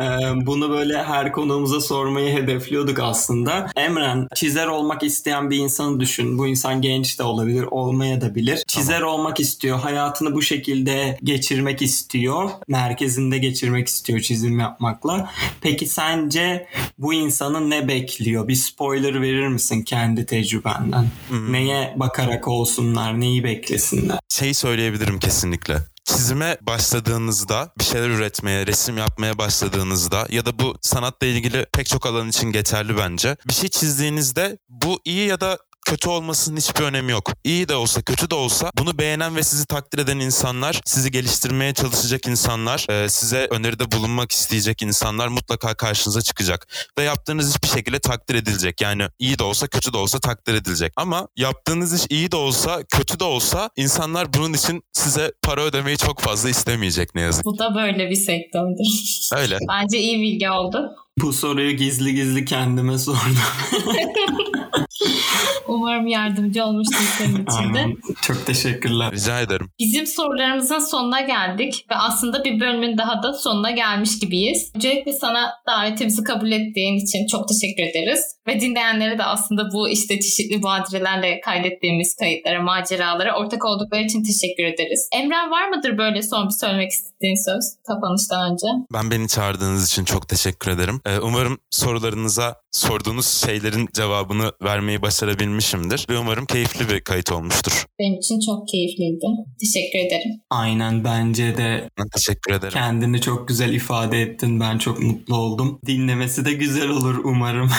Ee, 0.00 0.46
bunu 0.46 0.70
böyle 0.70 1.02
her 1.02 1.32
konuğumuza 1.32 1.80
sormayı 1.80 2.36
hedefliyorduk 2.36 2.98
aslında. 2.98 3.66
Emren, 3.76 4.28
çizer 4.34 4.66
olmak 4.66 5.02
isteyen 5.02 5.50
bir 5.50 5.56
insanı 5.56 6.00
düşün. 6.00 6.38
Bu 6.38 6.46
insan 6.46 6.82
genç 6.82 6.97
de 7.18 7.22
olabilir, 7.22 7.62
olmaya 7.70 8.20
da 8.20 8.34
bilir. 8.34 8.62
Çizer 8.66 9.00
olmak 9.00 9.40
istiyor. 9.40 9.78
Hayatını 9.78 10.34
bu 10.34 10.42
şekilde 10.42 11.18
geçirmek 11.22 11.82
istiyor. 11.82 12.50
Merkezinde 12.68 13.38
geçirmek 13.38 13.88
istiyor 13.88 14.20
çizim 14.20 14.58
yapmakla. 14.58 15.30
Peki 15.60 15.86
sence 15.86 16.66
bu 16.98 17.14
insanı 17.14 17.70
ne 17.70 17.88
bekliyor? 17.88 18.48
Bir 18.48 18.54
spoiler 18.54 19.22
verir 19.22 19.48
misin 19.48 19.82
kendi 19.82 20.26
tecrübenden? 20.26 21.06
Hmm. 21.28 21.52
Neye 21.52 21.94
bakarak 21.96 22.48
olsunlar, 22.48 23.20
neyi 23.20 23.44
beklesinler? 23.44 24.18
Şeyi 24.28 24.54
söyleyebilirim 24.54 25.18
kesinlikle. 25.18 25.78
Çizime 26.04 26.58
başladığınızda, 26.62 27.72
bir 27.78 27.84
şeyler 27.84 28.08
üretmeye, 28.08 28.66
resim 28.66 28.98
yapmaya 28.98 29.38
başladığınızda 29.38 30.26
ya 30.30 30.46
da 30.46 30.58
bu 30.58 30.76
sanatla 30.80 31.26
ilgili 31.26 31.66
pek 31.72 31.86
çok 31.86 32.06
alan 32.06 32.28
için 32.28 32.52
geçerli 32.52 32.96
bence. 32.96 33.36
Bir 33.48 33.52
şey 33.52 33.68
çizdiğinizde 33.68 34.58
bu 34.68 35.00
iyi 35.04 35.28
ya 35.28 35.40
da 35.40 35.58
kötü 35.86 36.08
olmasının 36.08 36.56
hiçbir 36.56 36.84
önemi 36.84 37.12
yok. 37.12 37.32
İyi 37.44 37.68
de 37.68 37.74
olsa 37.74 38.02
kötü 38.02 38.30
de 38.30 38.34
olsa 38.34 38.70
bunu 38.78 38.98
beğenen 38.98 39.36
ve 39.36 39.42
sizi 39.42 39.66
takdir 39.66 39.98
eden 39.98 40.18
insanlar, 40.18 40.80
sizi 40.84 41.10
geliştirmeye 41.10 41.74
çalışacak 41.74 42.26
insanlar, 42.26 42.86
e, 42.90 43.08
size 43.08 43.46
öneride 43.50 43.92
bulunmak 43.92 44.32
isteyecek 44.32 44.82
insanlar 44.82 45.28
mutlaka 45.28 45.74
karşınıza 45.74 46.22
çıkacak. 46.22 46.68
Ve 46.98 47.02
yaptığınız 47.02 47.50
iş 47.50 47.62
bir 47.62 47.68
şekilde 47.68 47.98
takdir 47.98 48.34
edilecek. 48.34 48.80
Yani 48.80 49.02
iyi 49.18 49.38
de 49.38 49.44
olsa 49.44 49.66
kötü 49.66 49.92
de 49.92 49.96
olsa 49.96 50.18
takdir 50.18 50.54
edilecek. 50.54 50.92
Ama 50.96 51.28
yaptığınız 51.36 51.94
iş 51.94 52.06
iyi 52.10 52.32
de 52.32 52.36
olsa 52.36 52.82
kötü 52.82 53.20
de 53.20 53.24
olsa 53.24 53.70
insanlar 53.76 54.34
bunun 54.34 54.52
için 54.52 54.82
size 54.92 55.32
para 55.42 55.62
ödemeyi 55.62 55.96
çok 55.96 56.20
fazla 56.20 56.48
istemeyecek 56.48 57.14
ne 57.14 57.20
yazık. 57.20 57.44
Bu 57.44 57.58
da 57.58 57.74
böyle 57.74 58.10
bir 58.10 58.16
sektördür. 58.16 59.18
Öyle. 59.36 59.58
Bence 59.68 59.98
iyi 59.98 60.20
bilgi 60.20 60.50
oldu. 60.50 60.90
Bu 61.20 61.32
soruyu 61.32 61.76
gizli 61.76 62.14
gizli 62.14 62.44
kendime 62.44 62.98
sordum. 62.98 63.38
Umarım 65.68 66.06
yardımcı 66.06 66.64
olmuştur 66.64 67.14
senin 67.18 67.46
için 67.46 67.74
de. 67.74 67.96
Çok 68.22 68.46
teşekkürler. 68.46 69.12
Rica 69.12 69.40
ederim. 69.40 69.70
Bizim 69.78 70.06
sorularımızın 70.06 70.78
sonuna 70.78 71.20
geldik 71.20 71.86
ve 71.90 71.94
aslında 71.96 72.44
bir 72.44 72.60
bölümün 72.60 72.98
daha 72.98 73.22
da 73.22 73.32
sonuna 73.32 73.70
gelmiş 73.70 74.18
gibiyiz. 74.18 74.72
Öncelikle 74.74 75.12
sana 75.12 75.50
davetimizi 75.66 76.24
kabul 76.24 76.50
ettiğin 76.50 76.96
için 76.96 77.26
çok 77.26 77.48
teşekkür 77.48 77.82
ederiz. 77.82 78.20
Ve 78.46 78.60
dinleyenlere 78.60 79.18
de 79.18 79.24
aslında 79.24 79.62
bu 79.72 79.88
işte 79.88 80.20
çeşitli 80.20 80.62
badirelerle 80.62 81.40
kaydettiğimiz 81.40 82.16
kayıtlara, 82.16 82.62
maceralara 82.62 83.38
ortak 83.38 83.64
oldukları 83.64 84.02
için 84.02 84.22
teşekkür 84.22 84.64
ederiz. 84.64 85.08
Emren 85.12 85.50
var 85.50 85.68
mıdır 85.68 85.98
böyle 85.98 86.22
son 86.22 86.46
bir 86.48 86.54
söylemek 86.54 86.90
istediğin 86.90 87.44
söz 87.44 87.64
kapanıştan 87.86 88.52
önce? 88.52 88.66
Ben 88.92 89.10
beni 89.10 89.28
çağırdığınız 89.28 89.88
için 89.88 90.04
çok 90.04 90.28
teşekkür 90.28 90.70
ederim. 90.70 91.00
Ee, 91.08 91.18
umarım 91.20 91.58
sorularınıza 91.70 92.54
sorduğunuz 92.70 93.26
şeylerin 93.26 93.88
cevabını 93.94 94.52
vermeyi 94.62 95.02
başarabilmişimdir. 95.02 96.06
Ve 96.10 96.18
umarım 96.18 96.46
keyifli 96.46 96.88
bir 96.88 97.00
kayıt 97.00 97.32
olmuştur. 97.32 97.84
Benim 97.98 98.18
için 98.18 98.40
çok 98.46 98.68
keyifliydi. 98.68 99.26
Teşekkür 99.60 99.98
ederim. 99.98 100.40
Aynen 100.50 101.04
bence 101.04 101.56
de 101.56 101.90
Ben 101.98 102.08
teşekkür 102.08 102.52
ederim. 102.52 102.72
kendini 102.72 103.20
çok 103.20 103.48
güzel 103.48 103.72
ifade 103.72 104.22
ettin. 104.22 104.60
Ben 104.60 104.78
çok 104.78 105.00
mutlu 105.02 105.36
oldum. 105.36 105.80
Dinlemesi 105.86 106.44
de 106.44 106.52
güzel 106.52 106.88
olur 106.88 107.20
umarım. 107.24 107.70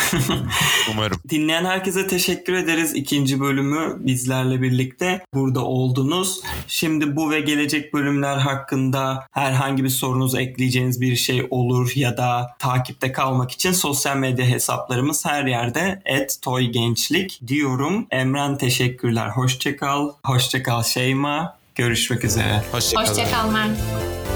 Umarım. 0.93 1.17
Dinleyen 1.29 1.65
herkese 1.65 2.07
teşekkür 2.07 2.53
ederiz. 2.53 2.95
İkinci 2.95 3.39
bölümü 3.39 3.97
bizlerle 3.99 4.61
birlikte 4.61 5.25
burada 5.33 5.65
oldunuz. 5.65 6.41
Şimdi 6.67 7.15
bu 7.15 7.31
ve 7.31 7.39
gelecek 7.39 7.93
bölümler 7.93 8.37
hakkında 8.37 9.27
herhangi 9.31 9.83
bir 9.83 9.89
sorunuz 9.89 10.35
ekleyeceğiniz 10.35 11.01
bir 11.01 11.15
şey 11.15 11.47
olur 11.49 11.91
ya 11.95 12.17
da 12.17 12.47
takipte 12.59 13.11
kalmak 13.19 13.51
için 13.51 13.71
sosyal 13.71 14.17
medya 14.17 14.45
hesaplarımız 14.45 15.25
her 15.25 15.45
yerde 15.45 16.01
@toygençlik 16.41 17.39
diyorum. 17.47 18.07
Emren 18.11 18.57
teşekkürler. 18.57 19.29
Hoşçakal. 19.29 20.09
Hoşçakal 20.25 20.83
Şeyma. 20.83 21.57
Görüşmek 21.75 22.23
üzere. 22.23 22.63
Hoşçakalın. 22.71 23.07
Hoşçakal 23.07 23.51
Mert. 23.51 24.28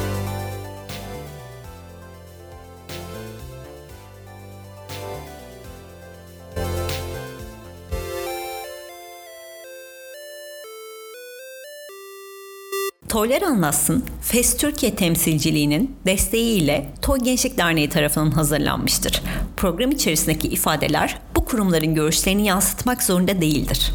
Toylar 13.24 13.42
Anlatsın, 13.42 14.04
FES 14.22 14.58
Türkiye 14.58 14.96
temsilciliğinin 14.96 15.96
desteğiyle 16.06 16.94
Toy 17.02 17.20
Gençlik 17.20 17.58
Derneği 17.58 17.90
tarafından 17.90 18.32
hazırlanmıştır. 18.32 19.22
Program 19.58 19.92
içerisindeki 19.92 20.48
ifadeler 20.48 21.20
bu 21.36 21.46
kurumların 21.46 21.96
görüşlerini 21.96 22.46
yansıtmak 22.46 23.04
zorunda 23.04 23.42
değildir. 23.42 23.92